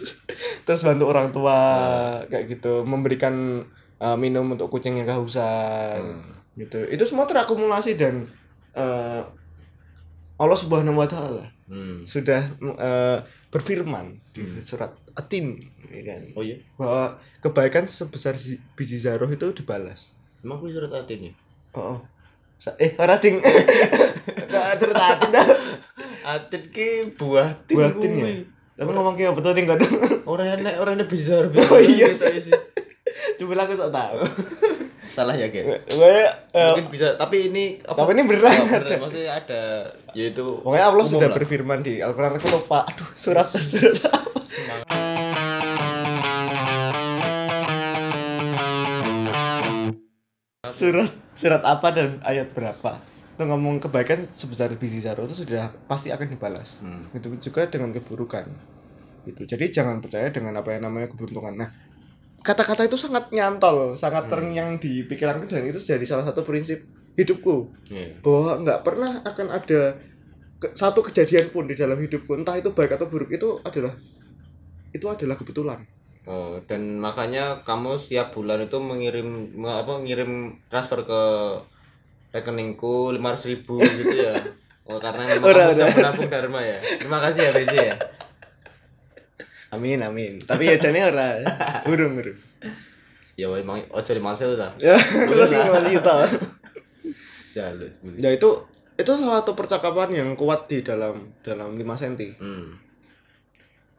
[0.64, 2.18] terus bantu orang tua Ah.
[2.26, 3.66] kayak gitu memberikan
[3.98, 6.36] uh, minum untuk kucing yang kehausan Hmm.
[6.56, 8.28] gitu itu semua terakumulasi dan
[8.74, 9.22] uh,
[10.40, 12.02] Allah subhanahu wa taala Hmm.
[12.02, 15.54] sudah uh, berfirman di surat atin
[15.86, 16.58] ya kan, Oh iya.
[16.74, 18.34] bahwa kebaikan sebesar
[18.74, 20.10] biji zaroh itu dibalas
[20.42, 21.34] Emang aku surat atin ya?
[21.74, 22.00] oh, oh.
[22.76, 23.38] Eh ora ding
[24.76, 25.46] surat atin dah
[26.28, 27.78] Atin ki buah tin.
[27.78, 28.36] buat tin ya kuwi.
[28.74, 29.80] tapi ngomong kayak betul nih enggak
[30.26, 31.54] Orang enek, orang enek bizar.
[31.54, 32.10] Oh, iya.
[32.12, 32.54] saya sih.
[33.38, 34.18] coba aku sok tahu
[35.20, 38.00] Salah ya, gue uh, Mungkin bisa, tapi ini apa?
[38.00, 38.96] Tapi ini beneran Oh, ada.
[38.96, 39.62] Maksudnya ada
[40.16, 41.36] yaitu Pokoknya Allah sudah lah.
[41.36, 42.88] berfirman di Al-Quran aku lupa.
[42.88, 44.40] Aduh, surat surat apa?
[50.70, 53.02] surat surat apa dan ayat berapa
[53.34, 57.08] itu ngomong kebaikan sebesar biji zaro itu sudah pasti akan dibalas Hmm.
[57.12, 58.46] itu juga dengan keburukan
[59.24, 61.70] gitu jadi jangan percaya dengan apa yang namanya keberuntungan nah
[62.40, 64.32] kata-kata itu sangat nyantol sangat Hmm.
[64.32, 66.80] terngiang di pikiranku dan itu jadi salah satu prinsip
[67.14, 68.16] hidupku Iya.
[68.24, 69.82] bahwa nggak pernah akan ada
[70.58, 73.92] ke- satu kejadian pun di dalam hidupku entah itu baik atau buruk itu adalah
[74.90, 75.80] itu adalah kebetulan
[76.30, 81.22] Oh, dan makanya kamu setiap bulan itu mengirim me- apa ngirim transfer ke
[82.30, 84.34] rekeningku lima ribu gitu ya.
[84.90, 85.98] Oh, karena memang Udah, kamu sudah udah.
[86.02, 86.78] menabung dharma ya.
[86.82, 87.96] Terima kasih ya BC ya.
[89.70, 91.40] amin amin tapi ya jane ora
[91.84, 92.40] burung burung
[93.34, 94.76] Ya memang ojo dimaksud lah.
[94.78, 96.28] ya terus masih tahu
[97.50, 97.88] Jalur.
[98.16, 98.50] ya itu
[98.94, 102.76] itu salah satu percakapan yang kuat di dalam dalam 5 cm Hmm.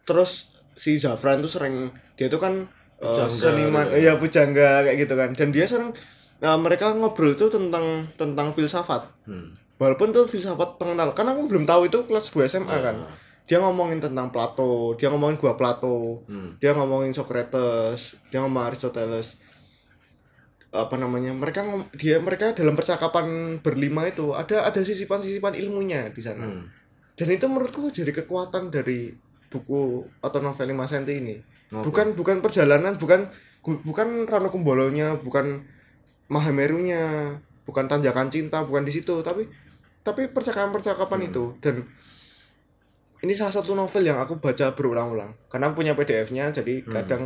[0.03, 3.97] terus si Zafran tuh sering dia tuh kan uh, seniman gitu.
[3.99, 5.91] iya pujangga kayak gitu kan dan dia sering
[6.39, 9.57] uh, mereka ngobrol tuh tentang tentang filsafat Hmm.
[9.77, 13.13] walaupun tuh filsafat pengenal kan aku belum tahu itu kelas 2 SMA kan Ah.
[13.51, 16.55] Dia ngomongin tentang Plato dia ngomongin gua Plato Hmm.
[16.57, 19.35] dia ngomongin Socrates dia ngomong Aristoteles
[20.71, 23.27] apa namanya mereka ngom- dia mereka dalam percakapan
[23.59, 26.71] berlima itu ada ada sisipan-sisipan ilmunya di sana Hmm.
[27.19, 29.11] dan itu menurutku jadi kekuatan dari
[29.51, 29.83] buku
[30.21, 31.37] atau novel 5 cm ini
[31.73, 31.91] Oke.
[31.91, 33.27] bukan bukan perjalanan bukan
[33.83, 35.67] bukan Rano Kumbolonya bukan
[36.31, 39.51] Mahamerunya bukan tanjakan cinta bukan di situ tapi
[40.01, 41.29] tapi percakapan-percakapan Hmm.
[41.29, 41.83] itu dan
[43.21, 46.91] ini salah satu novel yang aku baca berulang-ulang karena aku punya PDF-nya jadi Hmm.
[46.91, 47.23] kadang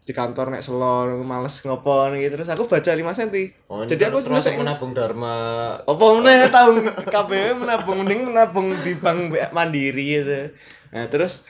[0.00, 4.20] di kantor nek selon males ngopon gitu terus aku baca 5 cm Oh, jadi aku
[4.20, 5.36] termasuk nyelesain- menabung dharma.
[5.78, 6.70] apa meneh tahu
[7.04, 9.18] KBW menabung mending menabung di bank
[9.50, 10.50] mandiri gitu.
[10.90, 11.44] Nah, terus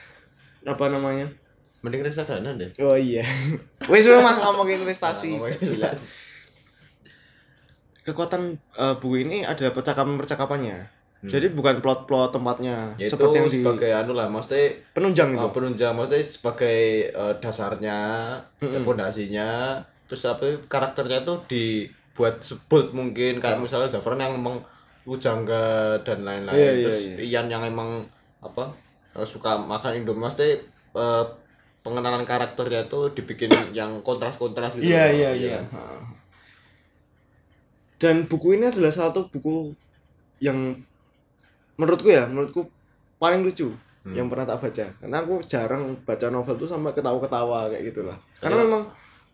[0.61, 1.31] apa namanya?
[1.81, 2.69] Mending reksadana deh.
[2.77, 3.25] Oh iya.
[3.89, 5.39] Wis memang ngomongin investasi.
[8.01, 8.41] Kekuatan
[8.75, 11.00] eh, buku ini adalah percakapan-percakapannya.
[11.21, 11.29] Hmm.
[11.29, 15.45] Jadi bukan plot-plot tempatnya Ya itu seperti yang di sebagai anu lah, maksudnya penunjang itu.
[15.45, 16.79] Oh, penunjang maksudnya sebagai
[17.13, 17.99] eh, dasarnya,
[18.57, 18.81] Mm-mm.
[18.81, 19.77] pondasinya,
[20.09, 24.65] terus apa karakternya itu dibuat sebut mungkin kayak misalnya Zafran yang emang
[25.05, 27.17] pujangga dan lain-lain, Iya, iya, terus iya.
[27.37, 28.01] Ian yang emang
[28.41, 28.73] apa
[29.13, 30.57] eh, suka makan Indomie, maksudnya
[30.97, 31.25] eh,
[31.85, 34.89] pengenalan karakternya itu dibikin yang kontras-kontras gitu.
[34.89, 35.59] Iya iya iya.
[35.69, 36.01] Ha.
[38.01, 39.77] Dan buku ini adalah satu buku
[40.41, 40.81] yang
[41.81, 42.69] menurutku ya, menurutku
[43.17, 44.13] paling lucu Hmm.
[44.13, 44.85] yang pernah tak baca.
[44.97, 48.17] Karena aku jarang baca novel tuh sampai ketawa-ketawa kayak gitulah.
[48.37, 48.65] Karena Iya.
[48.65, 48.83] memang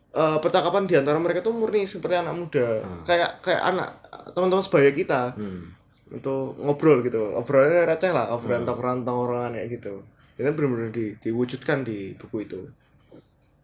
[0.08, 3.00] eh, percakapan di antara mereka tuh murni seperti anak muda, Hmm.
[3.02, 3.92] kayak kayak anak
[4.32, 5.72] teman-teman sebaya kita Hmm.
[6.10, 7.32] untuk ngobrol gitu.
[7.32, 8.68] Obrolannya receh lah, obrolan Hmm.
[8.68, 10.00] tongkrongan-tongkrongan kayak gitu.
[10.36, 12.60] Dan benar-benar di, diwujudkan di buku itu.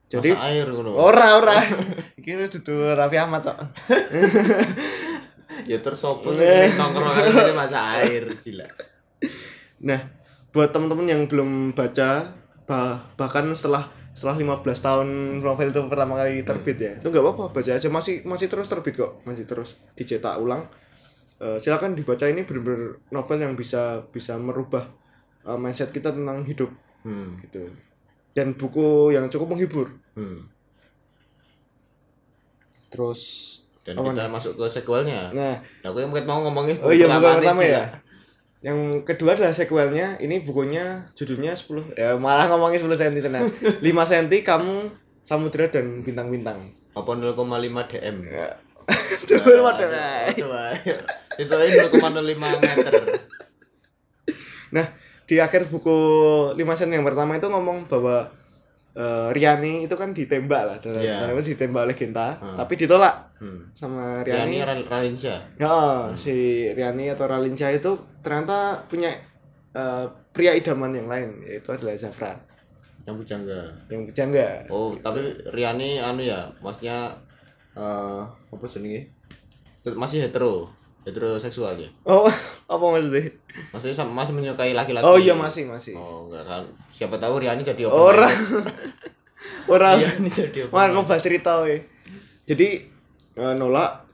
[0.07, 0.91] Jadi Masak air ngono.
[0.95, 1.57] ora ora.
[2.21, 3.59] Iki dudu Raffi Ahmad kok.
[5.65, 6.45] Ya terus sopo sih
[6.77, 8.67] nongkrongan ini masak air gila.
[9.85, 10.01] Nah,
[10.51, 12.33] buat teman-teman yang belum baca
[12.65, 15.09] bah- bahkan setelah setelah 15 tahun
[15.43, 16.93] novel itu pertama kali terbit ya.
[17.01, 20.69] Itu nggak apa-apa baca aja masih masih terus terbit kok, masih terus dicetak ulang.
[21.41, 24.87] Eh, silakan dibaca ini benar-benar novel yang bisa bisa merubah
[25.45, 26.71] eh, mindset kita tentang hidup
[27.05, 27.37] Hmm.
[27.45, 27.69] gitu.
[28.33, 29.93] Dan buku yang cukup menghibur.
[30.17, 30.49] Hmm.
[32.89, 33.21] Terus
[33.85, 35.29] Dan Apa kita masuk ke sequelnya.
[35.37, 37.69] nah, Nah, aku yang mungkin mau ngomongin Oh iya buku pertama ya.
[37.69, 37.85] Sila.
[38.65, 40.07] Yang kedua adalah sequelnya.
[40.17, 43.45] Ini bukunya judulnya 10 ya malah ngomongin 10 cm tenan.
[43.85, 44.89] 5 cm kamu
[45.21, 46.73] samudra dan bintang-bintang.
[46.97, 47.37] Apa 0,5
[47.93, 48.17] dm?
[48.25, 48.57] Ya.
[49.25, 49.89] Tuh, waduh,
[51.41, 52.21] Soalnya 0,05
[52.61, 52.93] meter.
[54.77, 54.87] Nah,
[55.25, 55.97] di akhir buku
[56.53, 58.29] 5 cm yang pertama itu ngomong bahwa
[58.95, 62.57] eh, Riani itu kan ditembak lah dalam tanda kutip ditembak oleh Genta, Hmm.
[62.57, 63.67] tapi ditolak Hmm.
[63.73, 64.59] sama Riani Riani.
[64.63, 65.39] Ral- Ralinsyah.
[65.57, 65.75] Ya,
[66.15, 66.35] si
[66.71, 69.11] Riani atau Ralinsyah itu ternyata punya
[69.73, 72.39] eh, pria idaman yang lain yaitu adalah Zafran
[73.03, 73.61] Yang bujangga.
[73.89, 74.49] yang jangga.
[74.67, 75.19] Oh, tapi
[75.51, 77.11] Riani anu ya, maksudnya
[77.75, 78.65] eh apa?
[79.83, 80.71] Tet- Masih hetero,
[81.05, 81.89] heteroseksual ya.
[82.03, 82.25] Oh,
[82.73, 83.29] apa maksudnya?
[83.71, 85.05] Maksudnya masih menyukai laki-laki.
[85.05, 85.95] Oh iya masih masih.
[85.95, 86.63] Oh, enggak kan.
[86.91, 88.25] Siapa tahu Riani jadi open Ora.
[88.25, 88.65] minded.
[89.73, 89.89] Ora.
[89.95, 91.85] Riani jadi open bahas cerita we.
[92.45, 92.69] Jadi
[93.35, 94.05] eh, nolak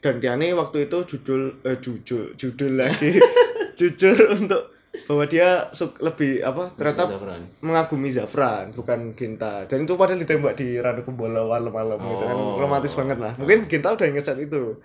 [0.00, 3.20] dan Tiani waktu itu judul eh jujur judul lagi
[3.78, 4.72] jujur untuk
[5.04, 7.42] bahwa dia suk- lebih apa ternyata Zafran.
[7.60, 12.56] mengagumi Zafran bukan Ginta dan itu padahal ditembak di Ranu Kumbolo malam-malam gitu kan Oh.
[12.56, 14.80] romantis banget lah mungkin Ginta udah ngeset itu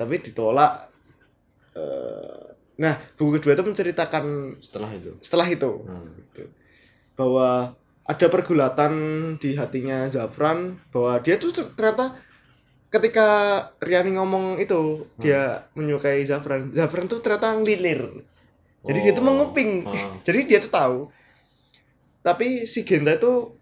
[0.00, 0.88] tapi ditolak
[1.70, 2.44] Eh,
[2.76, 4.24] nah buku kedua itu menceritakan
[4.58, 5.10] Setelah itu.
[5.20, 6.02] setelah itu Hmm.
[6.18, 6.50] gitu.
[7.14, 8.92] bahwa ada pergulatan
[9.36, 10.58] di hatinya Zafran
[10.88, 12.18] bahwa dia tuh ter- ternyata
[12.88, 13.28] ketika
[13.78, 18.02] Riani ngomong itu dia menyukai Zafran Zafran tuh ternyata ngelilir
[18.82, 19.28] jadi dia tuh Oh.
[19.28, 19.94] menguping Ah.
[20.26, 20.98] jadi dia tuh tahu
[22.20, 23.54] tapi si Genta itu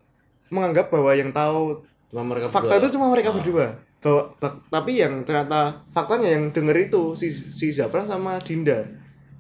[0.49, 2.81] menganggap bahwa yang tahu cuma mereka fakta berdua.
[2.81, 3.37] itu cuma mereka Ah.
[3.37, 3.67] berdua
[3.99, 8.87] bahwa bak- tapi yang ternyata faktanya yang denger itu si si Zafran sama Dinda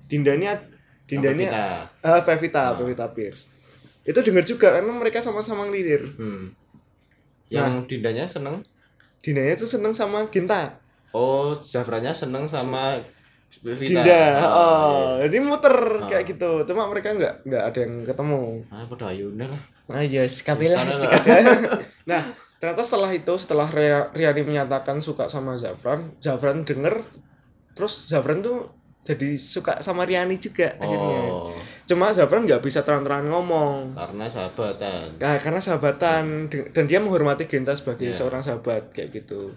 [0.05, 0.51] Dinda ini
[1.05, 1.47] Dinda ini
[2.03, 2.75] Pevita Ah.
[2.75, 3.47] Pevita Pierce
[4.03, 6.51] itu denger juga karena mereka sama-sama ngelilir Hmm.
[7.49, 8.61] Yang dindanya seneng.
[9.18, 10.77] Dindanya tuh seneng sama Ginta
[11.11, 13.01] Oh, Zafranya seneng sama
[13.49, 13.81] Vita.
[13.81, 15.25] Dinda Ah, oh iya.
[15.25, 16.05] jadi muter Ah.
[16.07, 19.62] kayak gitu cuma mereka nggak nggak ada yang ketemu Ah, pada ayune lah.
[19.88, 20.99] Ah iya, sekabilah, Sana lah.
[20.99, 21.59] sekabilah.
[22.05, 22.23] nah,
[22.59, 27.03] ternyata setelah itu setelah Ria- Riani menyatakan suka sama Zafran, Zafran denger
[27.73, 28.66] terus Zafran tuh
[29.03, 31.21] jadi suka sama Riani juga akhirnya.
[31.27, 33.94] Oh, Cuma Zafran nggak bisa terang-terangan ngomong.
[33.94, 35.16] karena sahabatan.
[35.16, 38.18] Nah, karena sahabatan de- dan dia menghormati Genta sebagai Iya.
[38.18, 39.57] seorang sahabat kayak gitu.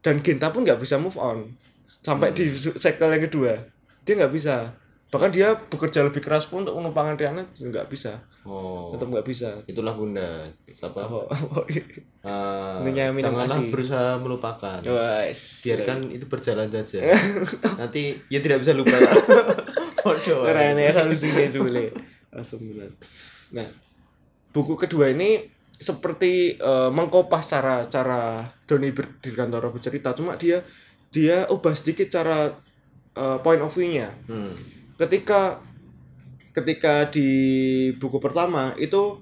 [0.00, 1.54] Dan Genta pun nggak bisa move on
[1.86, 2.36] sampai Hmm.
[2.36, 3.54] di sequel yang kedua.
[4.02, 4.74] Dia nggak bisa.
[5.16, 8.20] Bahkan dia bekerja lebih keras pun untuk menumpangkan Riana nggak bisa.
[8.44, 8.92] Oh.
[8.92, 9.64] Tetap nggak bisa.
[9.64, 10.44] Itulah Bunda.
[10.84, 11.00] Apa?
[11.08, 11.24] Oh,
[11.56, 11.64] oh,
[12.84, 14.84] minum janganlah berusaha melupakan.
[14.84, 15.64] Wes.
[15.64, 17.16] Biarkan itu berjalan saja.
[17.80, 18.92] Nanti ya tidak bisa lupa.
[20.04, 20.44] Bodoh.
[20.44, 21.90] keren ya solusinya Zule.
[22.30, 22.92] Alhamdulillah.
[23.56, 23.68] Nah,
[24.52, 30.60] buku kedua ini seperti eh, mengkopas cara cara Doni ber, Dirgantoro bercerita, cuma dia
[31.08, 32.52] dia ubah sedikit cara
[33.16, 34.12] eh, point of view-nya.
[34.28, 34.76] Hmm.
[34.96, 35.60] Ketika
[36.56, 37.28] ketika di
[38.00, 39.20] buku pertama itu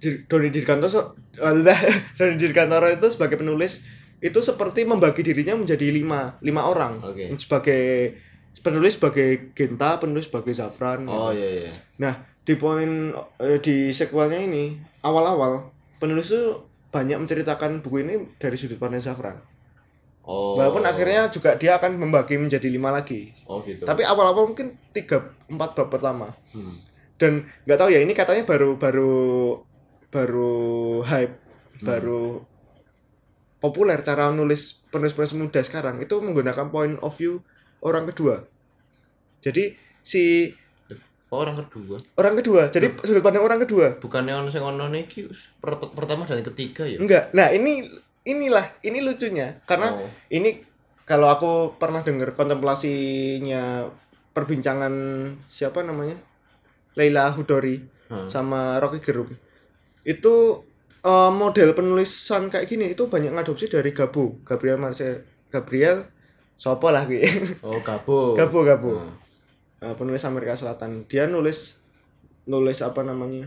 [0.00, 1.18] Doni Dirgantoro
[2.16, 3.82] Doni Dirgantoro itu sebagai penulis
[4.20, 7.32] itu seperti membagi dirinya menjadi lima lima orang Oke.
[7.40, 8.14] sebagai
[8.60, 11.40] penulis sebagai Genta penulis sebagai Zafran Oh gitu.
[11.42, 11.72] iya iya.
[11.98, 12.14] nah
[12.44, 16.54] di poin eh, di sequelnya ini awal-awal penulis itu
[16.92, 19.36] banyak menceritakan buku ini dari sudut pandang Zafran
[20.30, 20.54] Oh.
[20.54, 23.82] walaupun akhirnya juga dia akan membagi menjadi lima lagi Oh gitu.
[23.82, 26.78] tapi awal-awal mungkin tiga empat bab pertama Hmm.
[27.16, 27.32] dan
[27.64, 29.18] nggak tahu ya ini katanya baru baru
[30.08, 30.54] baru
[31.02, 31.34] hype
[31.76, 31.82] Hmm.
[31.82, 32.24] baru
[33.58, 37.42] populer cara nulis penulis-penulis muda sekarang itu menggunakan point of view
[37.80, 38.46] orang kedua
[39.40, 40.54] jadi si
[41.28, 42.02] Oh, orang kedua.
[42.16, 46.42] orang kedua jadi sudut pandang orang kedua Bukannya ono sing ono niki per- pertama dan
[46.42, 46.98] ketiga ya?
[46.98, 47.86] enggak nah ini
[48.30, 50.06] inilah ini lucunya karena Oh.
[50.28, 50.62] ini
[51.02, 53.90] kalau aku pernah dengar kontemplasinya
[54.30, 54.94] perbincangan
[55.46, 56.14] siapa namanya
[56.94, 58.26] Leila Hudori Hmm.
[58.26, 59.30] sama Rocky Gerung
[60.02, 60.34] itu
[61.00, 66.10] eh, model penulisan kayak gini itu banyak ngadopsi dari Gabo Gabriel Marcel Gabriel
[66.52, 67.22] siapa lah gue
[67.62, 68.34] Oh, Gabo.
[68.34, 69.14] Gabo Gabo Hmm.
[69.80, 71.78] Eh, penulis Amerika Selatan dia nulis
[72.44, 73.46] nulis apa namanya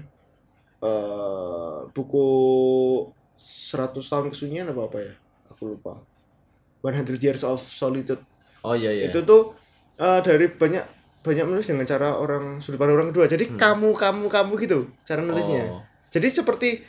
[0.79, 2.27] eh buku
[3.35, 5.13] 100 tahun kesunyian apa apa ya?
[5.49, 5.97] Aku lupa.
[6.81, 8.19] 100 Years of Solitude.
[8.61, 9.07] Oh iya iya.
[9.07, 9.55] itu tuh
[9.95, 10.83] eh, dari banyak
[11.19, 13.25] banyak menulis dengan cara orang sudut pandang orang kedua.
[13.25, 15.81] Jadi kamu kamu kamu gitu cara nulisnya Oh.
[16.09, 16.83] jadi seperti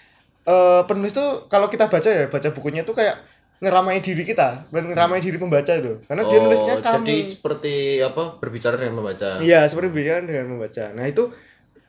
[0.44, 3.16] eh penulis tuh kalau kita baca ya baca bukunya tuh kayak
[3.58, 6.02] ngeramai diri kita dan ngeramai diri pembaca itu.
[6.04, 7.06] Karena dia Oh, nulisnya kamu.
[7.06, 8.22] Jadi seperti apa?
[8.36, 9.38] Berbicara dengan membaca.
[9.40, 11.30] iya seperti bicara dengan membaca nah itu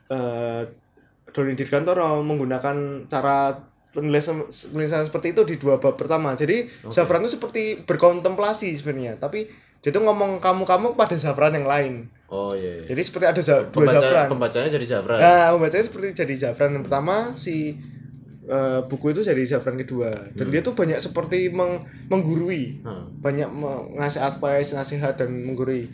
[0.08, 0.62] eh
[1.30, 3.52] Doni Dirgantoro menggunakan cara
[3.96, 6.36] penulisan penulisan seperti itu di dua bab pertama.
[6.36, 9.16] Jadi Zafran itu seperti berkontemplasi sebenarnya.
[9.16, 9.48] Tapi
[9.80, 11.94] dia tuh ngomong kamu-kamu pada Zafran yang lain.
[12.26, 12.82] Oh iya.
[12.82, 12.90] iya.
[12.90, 14.26] jadi seperti ada za- dua Pembaca, Zafran.
[14.28, 15.18] pembacanya jadi Zafran.
[15.18, 16.70] Nah, pembacanya seperti jadi Zafran.
[16.74, 17.78] Yang pertama si
[18.44, 20.10] eh, buku itu jadi Zafran kedua.
[20.32, 22.82] Dan dia tuh banyak seperti meng- menggurui.
[22.82, 23.10] Hmm.
[23.16, 23.50] banyak
[23.96, 25.86] ngasih advice nasihat dan menggurui.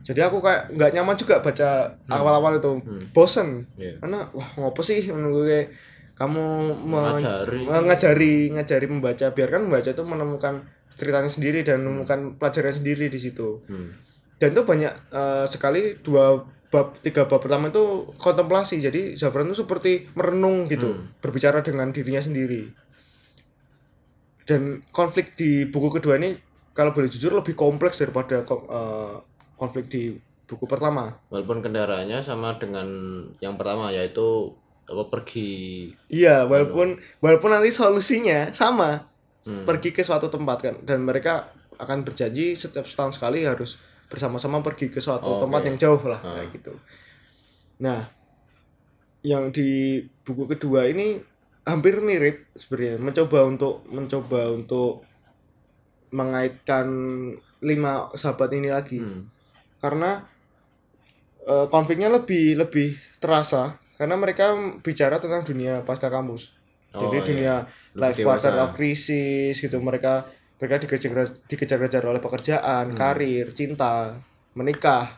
[0.00, 1.68] Jadi aku kayak nggak nyaman juga baca
[2.06, 2.76] awal-awal itu.
[3.10, 3.64] Bosen.
[3.74, 3.96] Iya.
[3.98, 5.00] karena wah ngopo sih?
[5.06, 5.72] Menunggu kayak
[6.14, 6.44] kamu
[6.80, 7.60] me- Ngajari.
[7.66, 9.26] me- ngajari membaca.
[9.30, 10.54] Biarkan membaca itu menemukan
[10.94, 13.62] ceritanya sendiri dan menemukan pelajaran sendiri di situ.
[13.66, 13.90] Hmm.
[14.34, 17.82] dan itu banyak eh, sekali dua bab tiga bab pertama itu
[18.14, 18.78] kontemplasi.
[18.78, 22.66] Jadi Zafran itu seperti merenung gitu berbicara dengan dirinya sendiri.
[24.44, 26.34] Dan konflik di buku kedua ini
[26.74, 29.14] kalau boleh jujur lebih kompleks daripada eh,
[29.54, 31.14] konflik di buku pertama.
[31.30, 32.86] Walaupun kendaraannya sama dengan
[33.38, 34.52] yang pertama yaitu
[34.84, 39.60] apa pergi iya walaupun walaupun nanti solusinya sama Hmm.
[39.62, 44.88] pergi ke suatu tempat kan dan mereka akan berjanji setiap setahun sekali harus bersama-sama pergi
[44.88, 45.68] ke suatu Oh, tempat oke.
[45.68, 46.32] yang jauh lah Ah.
[46.34, 46.72] kayak gitu.
[47.76, 48.08] Nah,
[49.20, 51.20] yang di buku kedua ini
[51.60, 55.04] hampir mirip sebenarnya mencoba untuk mencoba untuk
[56.08, 56.86] mengaitkan
[57.60, 59.28] lima sahabat ini lagi Hmm.
[59.76, 60.24] karena
[61.42, 66.50] eh, konfliknya lebih lebih terasa karena mereka bicara tentang dunia pasca kampus.
[66.90, 67.24] Oh, Jadi iya.
[67.24, 67.54] dunia
[67.96, 68.50] life dewasa.
[68.50, 71.10] quarter of crisis gitu mereka mereka dikejar
[71.44, 72.96] dikejar-kejar oleh pekerjaan Hmm.
[72.96, 74.14] karir cinta
[74.52, 75.10] menikah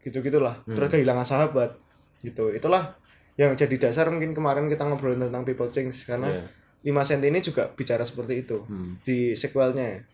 [0.00, 0.74] gitu gitulah Hmm.
[0.74, 1.74] terus kehilangan sahabat
[2.20, 2.94] gitu itulah
[3.34, 6.46] yang jadi dasar mungkin kemarin kita ngobrolin tentang people change karena.
[6.84, 9.00] 5 cm ini juga bicara seperti itu Hmm.
[9.00, 10.04] di sequelnya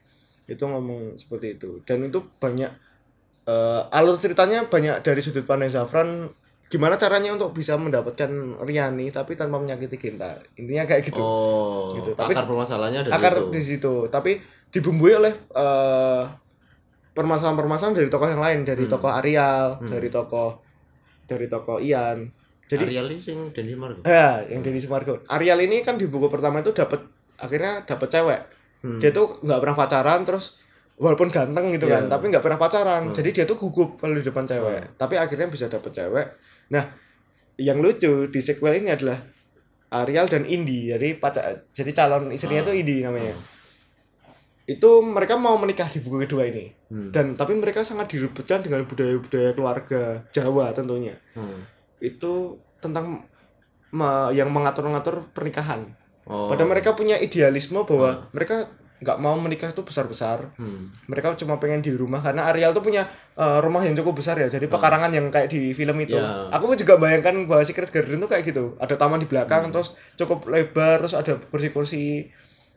[0.47, 2.71] itu ngomong seperti itu dan itu banyak
[3.43, 6.31] eh, alur ceritanya banyak dari sudut pandang Zafran
[6.71, 12.15] gimana caranya untuk bisa mendapatkan Riani tapi tanpa menyakiti Genta intinya kayak gitu Oh, Gitu,
[12.15, 13.51] tapi- akar permasalahannya dari akar itu.
[13.51, 16.23] di situ tapi dibumbui oleh eh,
[17.11, 18.93] permasalahan-permasalahan dari tokoh yang lain dari Hmm.
[18.93, 19.91] tokoh Arial Hmm.
[19.91, 20.51] dari tokoh
[21.27, 22.31] dari tokoh Ian
[22.65, 24.07] jadi Ariel ini sing Denny Marco.
[24.07, 27.03] ya yang Denny Sumargo Arial ini kan di buku pertama itu dapat
[27.37, 28.41] akhirnya dapat cewek
[28.81, 28.97] Hmm.
[28.97, 30.57] dia tuh nggak pernah pacaran terus
[30.97, 32.11] walaupun ganteng gitu kan Iya.
[32.11, 33.13] tapi nggak pernah pacaran Hmm.
[33.13, 36.27] jadi dia tuh gugup kalau di depan cewek tapi akhirnya bisa dapet cewek
[36.71, 36.85] nah
[37.59, 39.19] yang lucu di sequel ini adalah
[39.91, 42.69] Ariel dan Indi jadi pacar jadi calon istrinya Ah.
[42.71, 43.35] tuh Indi namanya
[44.65, 47.11] itu mereka mau menikah di buku kedua ini Hmm.
[47.11, 51.63] dan tapi mereka sangat diributkan dengan budaya-budaya keluarga Jawa tentunya Hmm.
[51.99, 53.27] itu tentang
[54.31, 56.47] yang mengatur-ngatur pernikahan Oh.
[56.47, 58.23] Padahal mereka punya idealisme bahwa Hmm.
[58.31, 60.53] mereka nggak mau menikah itu besar-besar.
[60.55, 60.93] Hmm.
[61.09, 64.47] Mereka cuma pengen di rumah karena Ariel tuh punya uh, rumah yang cukup besar ya.
[64.47, 66.15] Jadi pekarangan yang kayak di film itu.
[66.15, 66.45] Ya.
[66.53, 68.77] Aku juga bayangkan bahwa Secret Garden tuh kayak gitu.
[68.77, 69.73] Ada taman di belakang Hmm.
[69.73, 72.29] terus cukup lebar terus ada kursi-kursi.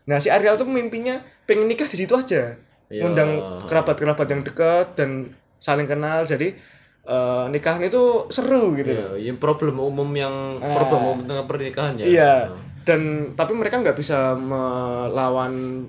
[0.03, 2.55] Nah, si Ariel tuh mimpinya pengen nikah di situ aja.
[2.87, 3.01] Ya.
[3.03, 6.23] Undang kerabat-kerabat yang dekat dan saling kenal.
[6.23, 6.55] Jadi
[7.03, 8.91] uh, nikahan itu seru gitu.
[8.91, 10.71] Iya, yang problem umum yang Ah.
[10.71, 12.05] problem umum tengah pernikahan ya.
[12.05, 12.33] Iya.
[12.47, 12.71] Hmm.
[12.83, 13.01] Dan
[13.33, 15.87] tapi mereka nggak bisa melawan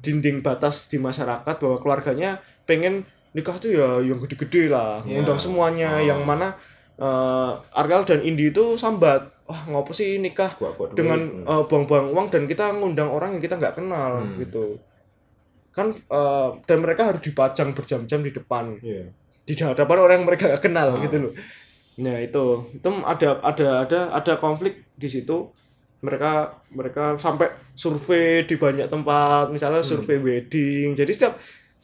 [0.00, 5.20] dinding batas di masyarakat bahwa keluarganya pengen nikah tuh ya yang gede-gede lah, Iya.
[5.20, 6.02] ngundang semuanya Oh.
[6.04, 6.54] yang mana
[6.96, 9.24] eh Ariel dan Indi itu sambat.
[9.44, 10.96] Wah, ngopo sih nikah Gua-gua duit.
[10.96, 14.38] dengan eh, buang-buang uang dan kita ngundang orang yang kita nggak kenal Hmm.
[14.38, 14.78] gitu.
[15.70, 19.10] Kan eh, dan mereka harus dipajang berjam-jam di depan Iya.
[19.40, 21.00] di hadapan orang yang mereka gak kenal Oh.
[21.00, 21.32] gitu loh.
[21.98, 25.50] Nah itu itu ada ada ada ada konflik di situ.
[26.00, 26.30] Mereka
[26.70, 29.90] mereka sampai survei di banyak tempat, misalnya Hmm.
[29.90, 30.92] survei wedding.
[30.92, 31.36] Jadi setiap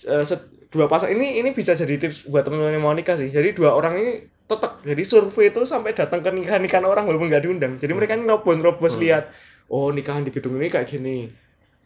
[0.02, 3.28] eh, set- dua pasang ini ini bisa jadi tips buat teman-teman yang mau nikah sih.
[3.28, 7.26] Jadi dua orang ini tetap jadi survei itu sampai datang ke nikahan nikahan orang walaupun
[7.26, 7.72] nggak diundang.
[7.76, 9.02] Jadi mereka ini nerobos nerobos Hmm.
[9.02, 9.24] lihat
[9.66, 11.28] oh nikahan di gedung ini kayak gini.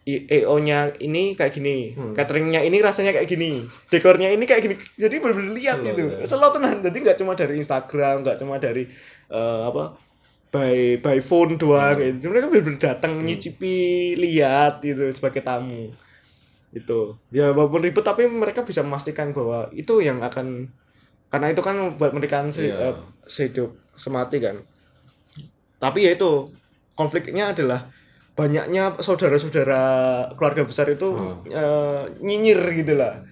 [0.01, 2.17] EO-nya ini kayak gini, Hmm.
[2.17, 4.75] cateringnya ini rasanya kayak gini, dekornya ini kayak gini.
[4.97, 6.01] Jadi bener-bener lihat Slow, gitu.
[6.09, 6.25] ya.
[6.25, 6.75] Slow tenan.
[6.81, 8.89] Jadi nggak cuma dari Instagram, nggak cuma dari
[9.29, 9.93] eh, apa
[10.51, 12.19] by by phone doang Hmm.
[12.19, 12.27] gitu.
[12.27, 15.95] Mereka bener-bener datang nyicipi, lihat gitu sebagai tamu.
[16.71, 17.15] Itu.
[17.31, 20.67] Ya walaupun ribet tapi mereka bisa memastikan bahwa itu yang akan
[21.31, 22.91] karena itu kan buat pernikahan se, Iya.
[22.91, 24.59] eh, sehidup semati kan.
[25.79, 26.51] Tapi ya itu
[26.93, 27.87] konfliknya adalah
[28.31, 29.81] banyaknya saudara-saudara
[30.35, 31.47] keluarga besar itu Hmm.
[31.47, 33.23] eh, nyinyir gitu lah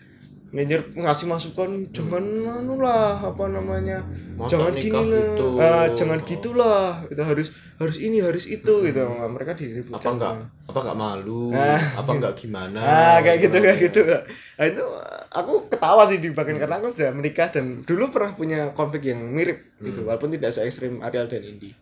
[0.49, 4.01] nyinyir ngasih masukan jangan anu lah apa namanya
[4.39, 5.03] Masa jangan gini lah.
[5.03, 5.47] gitu?
[5.59, 7.03] Ah, jangan gitulah.
[7.11, 9.03] Itu harus harus ini harus itu gitu.
[9.03, 10.33] Nah, mereka apa diributkan enggak
[10.63, 11.51] apa enggak malu?
[11.51, 11.75] Ah.
[11.75, 12.79] apa enggak gimana?
[12.79, 14.83] Ah kayak gitu kayak gitu nah, itu
[15.27, 19.19] aku ketawa sih di bagian karena aku sudah menikah dan dulu pernah punya konflik yang
[19.27, 21.75] mirip gitu walaupun tidak se ekstrim Ariel dan Indi.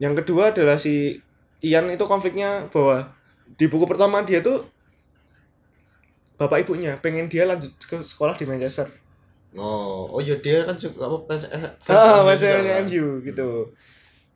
[0.00, 1.20] Yang kedua adalah si
[1.60, 3.12] Ian itu konfliknya bahwa
[3.60, 4.64] di buku pertama dia tuh
[6.40, 8.88] bapak ibunya pengen dia lanjut ke sekolah di Manchester
[9.52, 12.84] oh oh ya dia kan suka apa fans eh, fans ah MU juga kan?
[12.88, 13.48] MU gitu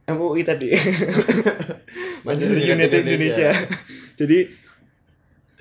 [0.04, 0.68] MUI tadi
[2.28, 3.50] Manchester United United Indonesia.
[4.20, 4.38] Jadi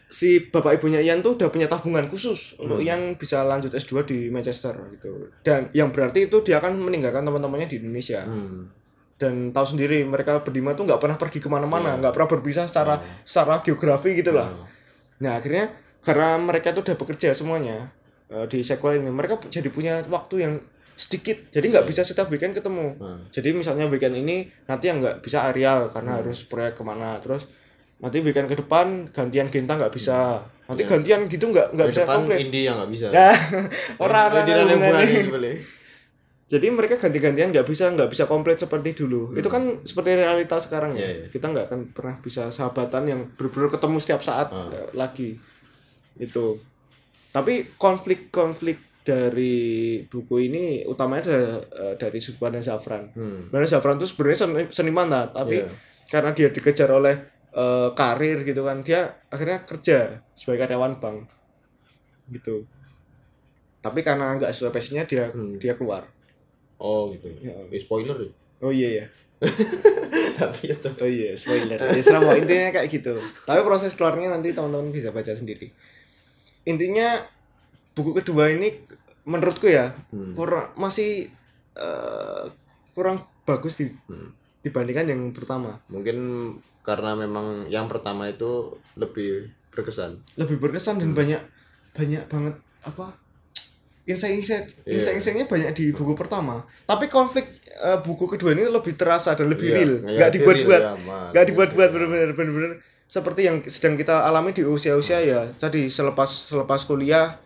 [0.07, 2.85] si bapak ibunya Ian tuh udah punya tabungan khusus untuk Hmm.
[2.85, 5.31] Ian bisa lanjut S2 di Manchester gitu.
[5.41, 8.23] Dan yang berarti itu dia akan meninggalkan teman-temannya di Indonesia.
[8.23, 8.83] hmm.
[9.13, 11.99] Dan tahu sendiri mereka berdua tuh nggak pernah pergi ke mana-mana, Iya.
[12.03, 14.51] nggak pernah berpisah secara secara geografi gitu lah.
[14.51, 14.67] Hmm.
[15.23, 15.71] Nah akhirnya
[16.03, 17.89] karena mereka tuh udah bekerja semuanya
[18.27, 20.53] eh, di sequel ini, mereka jadi punya waktu yang
[20.93, 22.93] sedikit, jadi nggak bisa setiap weekend ketemu.
[22.97, 23.25] Hmm.
[23.29, 26.19] Jadi misalnya weekend ini nanti yang nggak bisa Arial karena Hmm.
[26.21, 27.49] harus proyek ke mana, terus
[27.97, 30.89] nanti weekend ke depan gantian Genta nggak bisa, nanti Iya.
[30.91, 32.37] gantian gitu nggak nggak bisa komplit.
[32.41, 33.33] Indi yang nggak bisa Nah,
[34.45, 35.05] dalam hubungannya.
[35.07, 35.55] hubungan boleh
[36.43, 39.33] Jadi mereka ganti-gantian nggak bisa nggak bisa komplit seperti dulu.
[39.33, 41.01] Itu kan seperti realitas sekarang ya.
[41.01, 41.17] Hmm.
[41.17, 41.27] Iya.
[41.29, 44.69] Kita nggak akan pernah bisa sahabatan yang benar-benar ketemu setiap saat Ah.
[44.69, 45.39] eh, lagi.
[46.15, 46.59] Itu.
[47.29, 49.55] Tapi konflik-konflik dari
[50.01, 53.11] buku ini utamanya ada eh, dari pandang Zafran.
[53.11, 53.51] hmm.
[53.51, 55.67] Karena Zafran itu sebenarnya seni- seniman lah, tapi Iya.
[56.07, 57.15] karena dia dikejar oleh
[57.51, 59.97] eh, karir gitu kan, dia akhirnya kerja
[60.33, 61.17] sebagai karyawan bank.
[62.27, 62.65] Gitu.
[63.77, 65.57] Tapi karena nggak sesuai passionnya dia Hmm.
[65.57, 66.07] dia keluar.
[66.79, 67.53] oh gitu Ya.
[67.69, 69.05] Eh, spoiler ya Oh iya ya.
[70.35, 71.77] tapi itu Oh iya, spoiler.
[71.77, 73.13] Ya serama intinya kayak gitu.
[73.43, 75.67] Tapi proses keluarnya nanti teman-teman bisa baca sendiri.
[76.63, 77.19] Intinya
[77.91, 78.71] buku kedua ini
[79.23, 80.33] menurutku ya Hmm.
[80.33, 81.29] kurang masih
[81.73, 82.43] eh,
[82.91, 84.29] kurang bagus di, Hmm.
[84.61, 85.81] dibandingkan yang pertama.
[85.87, 86.17] mungkin
[86.81, 91.41] karena memang yang pertama itu lebih berkesan Lebih berkesan dan banyak
[91.91, 93.15] banyak banget apa
[94.03, 94.99] insight-insight Iya.
[94.99, 96.61] insight-insightnya banyak di buku pertama.
[96.83, 99.93] Tapi konflik eh, buku kedua ini lebih terasa dan lebih Iya, real.
[100.03, 100.81] iya, Nggak dibuat-buat.
[100.81, 101.29] ya, Mas.
[101.31, 102.71] nggak dibuat-buat bener-bener bener-bener
[103.13, 107.37] seperti yang sedang kita alami di usia-usia ya tadi selepas selepas kuliah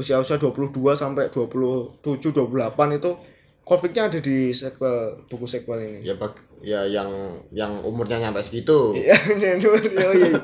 [0.00, 2.00] usia-usia 22 sampai 27
[2.32, 3.10] 28 itu
[3.60, 6.00] konfliknya ada di sequel buku sequel ini.
[6.00, 6.32] ya bag,
[6.64, 7.12] ya yang
[7.52, 9.12] yang umurnya nyampe segitu Iya,
[10.08, 10.40] oh iya.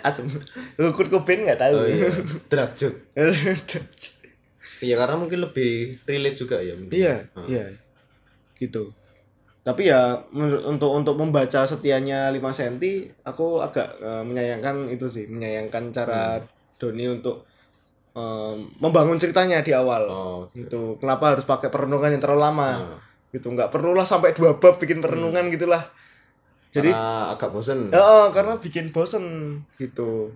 [0.06, 0.28] Asem.
[0.76, 1.80] Kurt Cobain nggak tahu.
[1.80, 2.08] oh, iya.
[2.52, 2.94] derajat
[4.84, 7.00] iya karena mungkin lebih relate juga ya mungkin.
[7.00, 7.16] Iya,
[7.48, 7.64] iya.
[8.60, 8.92] Gitu.
[9.60, 12.76] Tapi ya untuk untuk membaca setianya 5 cm
[13.28, 16.40] aku agak eh, menyayangkan itu sih, menyayangkan cara
[16.80, 17.44] Doni untuk
[18.16, 20.08] em, membangun ceritanya di awal.
[20.08, 20.96] oh Gitu.
[20.96, 22.70] Kenapa harus pakai perenungan yang terlalu lama?
[22.80, 22.98] Hmm.
[23.30, 23.46] Gitu.
[23.46, 25.84] nggak perlulah sampai dua bab bikin perenungan gitulah.
[26.70, 30.34] Jadi karena agak bosen ya, oh, karena bikin bosen gitu.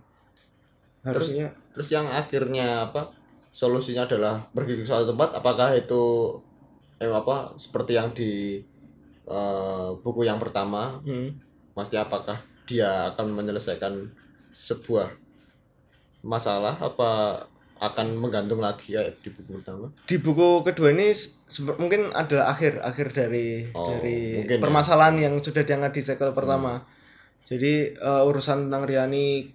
[1.02, 3.10] Harusnya terus yang akhirnya apa
[3.54, 6.34] solusinya adalah pergi ke suatu tempat apakah itu
[6.98, 8.62] eh apa seperti yang di
[9.28, 11.30] eh, buku yang pertama hmm.
[11.76, 14.08] maksudnya apakah dia akan menyelesaikan
[14.54, 15.12] sebuah
[16.24, 17.44] masalah apa
[17.82, 21.12] akan menggantung lagi ya di buku pertama di buku kedua ini
[21.76, 24.56] mungkin ada akhir akhir dari Oh, dari ya.
[24.62, 26.86] permasalahan yang sudah diangkat di sequel pertama.
[27.44, 29.52] Jadi eh, urusan tentang Riani,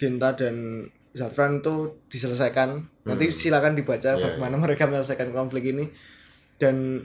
[0.00, 2.88] Genta dan Zafran itu diselesaikan.
[3.04, 5.90] Nanti silakan dibaca Iya, bagaimana mereka menyelesaikan konflik ini.
[6.56, 7.04] Dan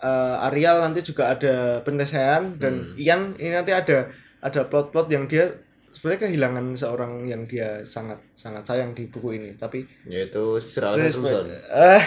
[0.00, 4.08] eh, Arial nanti juga ada penyelesaian dan Ian ini nanti ada
[4.42, 5.46] ada plot-plot yang dia
[5.92, 9.54] sebenarnya kehilangan seorang yang dia sangat sangat sayang di buku ini.
[9.54, 12.02] Tapi yaitu Sir Alan Terus, Ruson eh,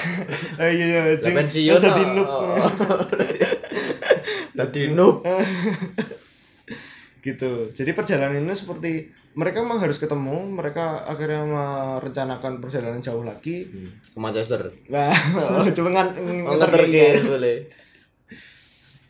[0.60, 2.12] oh iya iya pensiun terus jadi ah.
[2.12, 2.30] noob.
[4.98, 5.18] Noob.
[7.26, 7.74] Gitu.
[7.74, 13.68] Jadi perjalanan ini seperti mereka memang harus ketemu mereka akhirnya merencanakan perjalanan jauh lagi.
[14.10, 14.72] Ke Manchester.
[14.88, 15.12] Nah
[15.76, 17.58] cuma ke, boleh.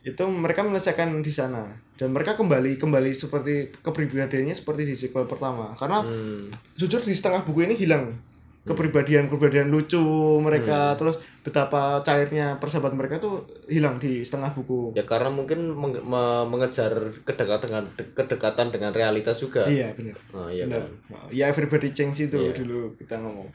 [0.02, 1.70] Itu mereka menyelesaikan di sana.
[1.96, 5.78] Dan mereka kembali kembali seperti kepribadiannya seperti di sequel pertama.
[5.78, 6.76] Karena hmm.
[6.76, 8.35] jujur di setengah buku ini hilang
[8.66, 10.02] kepribadian kepribadian lucu
[10.40, 10.98] mereka Hmm.
[10.98, 13.36] terus betapa cairnya persahabatan mereka tuh
[13.66, 16.90] hilang di setengah buku ya karena mungkin menge- me- mengejar
[17.22, 20.82] kedekatan dengan kedekatan dengan realitas juga iya benar oh, iya Benar.
[20.82, 22.54] kan Ya everybody change itu Iya.
[22.56, 23.50] dulu kita ngomong.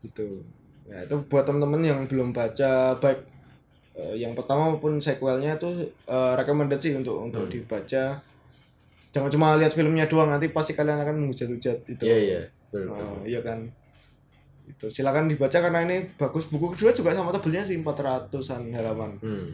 [0.00, 0.38] Gitu.
[0.84, 3.20] Ya itu buat teman-teman yang belum baca baik
[3.92, 5.74] eh, yang pertama maupun sequelnya tuh
[6.04, 7.52] eh, recommended sih untuk untuk Hmm.
[7.52, 8.22] dibaca.
[9.08, 12.02] Jangan cuma lihat filmnya doang nanti pasti kalian akan menghujat-hujat itu.
[12.02, 13.66] iya iya benar Oh, iya kan.
[14.68, 16.46] Itu silakan dibaca karena ini bagus.
[16.46, 18.28] Buku kedua juga sama tebelnya sih 400-an
[18.70, 19.48] halaman hmm.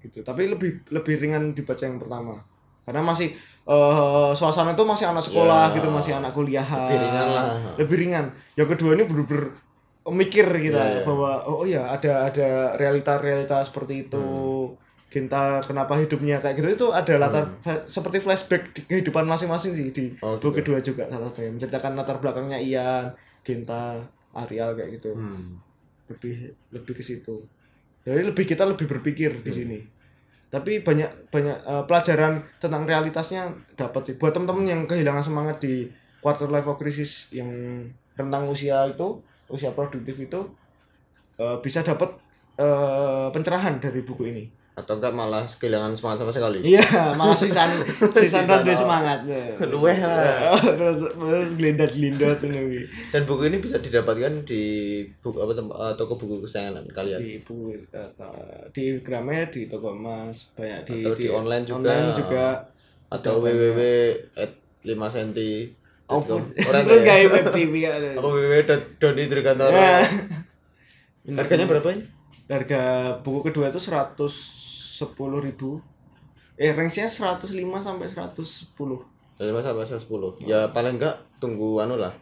[0.00, 2.40] gitu tapi lebih lebih ringan dibaca yang pertama
[2.82, 3.28] karena masih
[3.62, 7.44] eh suasana itu masih anak sekolah Ya, gitu masih anak kuliah lebih ringan lah.
[7.76, 8.24] lebih ringan
[8.54, 9.52] yang kedua ini bener-bener
[10.08, 11.00] mikir kita Ya, ya.
[11.04, 14.24] bahwa oh iya ada ada realita-realita seperti itu
[14.70, 14.88] Hmm.
[15.10, 19.90] Genta kenapa hidupnya kayak gitu itu ada latar fa- seperti flashback di kehidupan masing-masing sih
[19.90, 20.70] di Oh, buku gitu.
[20.70, 23.10] kedua juga salah satunya menceritakan latar belakangnya Ian,
[23.42, 25.12] Genta, Arial kayak gitu.
[25.14, 25.58] Hmm.
[26.10, 27.38] lebih lebih ke situ.
[28.02, 29.44] Jadi lebih kita lebih berpikir Hmm.
[29.46, 29.78] di sini.
[30.50, 33.46] Tapi banyak banyak eh, pelajaran tentang realitasnya
[33.78, 34.14] dapat sih.
[34.18, 35.86] Buat temen-temen yang kehilangan semangat di
[36.18, 37.46] quarter life crisis yang
[38.18, 40.40] rentang usia itu usia produktif itu
[41.38, 42.10] eh, bisa dapat
[42.58, 46.62] eh, pencerahan dari buku ini atau enggak malah kehilangan semangat sama sekali?
[46.64, 46.82] Iya
[47.18, 47.68] malah sisan
[48.22, 48.64] sisan oh.
[48.70, 49.26] semangat.
[49.66, 50.56] Luweh lah.
[50.78, 52.38] terus terus gelindat gelindat
[53.10, 54.62] dan buku ini bisa didapatkan di
[55.20, 57.18] buku apa eh, toko buku kesayangan kalian?
[57.20, 58.08] Di buku eh,
[58.72, 61.76] di Gramet di toko emas banyak di Atau di online juga.
[61.76, 62.46] online juga.
[63.10, 63.80] Atau www
[64.38, 64.52] at
[64.86, 65.30] 5 cm
[66.10, 67.06] Oh, orang terus ya?
[67.06, 68.54] kayak web TV ya apa www
[68.98, 70.02] doni Trikantoro Ya.
[71.38, 72.02] harganya berapa ini?
[72.50, 72.82] Harga
[73.22, 74.34] buku kedua itu seratus
[75.00, 75.80] sepuluh ribu.
[76.60, 77.48] Eh range nya 105
[77.80, 78.36] sampai 110
[79.40, 82.12] dari masa masa 10 ya paling enggak tunggu anu lah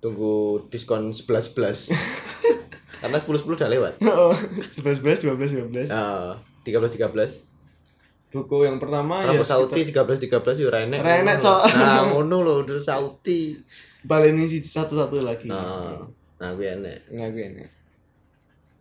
[0.00, 1.92] tunggu diskon 11 11
[3.04, 3.94] karena 10 10 udah lewat.
[4.08, 4.32] Oh
[4.80, 6.32] 11 11 12 12 nah
[6.64, 7.52] 13 13
[8.32, 11.04] buku yang pertama Rambut ya sauti 13 13 yo renek.
[11.04, 11.62] Renek, Cok.
[11.76, 13.60] Nah, ngono lho, udah sauti.
[14.08, 15.52] paling ini satu-satu lagi.
[15.52, 16.00] Nah,
[16.40, 17.12] nah gue enek.
[17.12, 17.66] nggak gue ini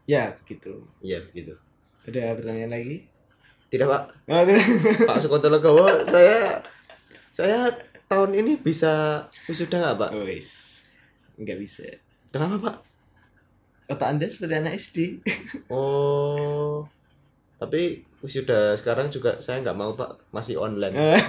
[0.08, 0.88] ya begitu.
[1.04, 1.60] Iya, begitu.
[2.08, 3.11] ada pertanyaan lagi
[3.72, 4.68] Tidak pak, Nah, tidak.
[5.10, 6.60] Pak Sukoto Legowo, saya
[7.32, 7.72] saya
[8.12, 10.10] tahun ini bisa wisuda nggak pak?
[10.28, 10.84] Wis.
[11.40, 11.88] Enggak bisa.
[12.36, 12.76] Kenapa pak?
[13.88, 14.98] Otak Anda seperti anak SD.
[15.72, 16.84] Oh,
[17.56, 20.92] tapi wisuda sekarang juga saya nggak mau pak, masih online.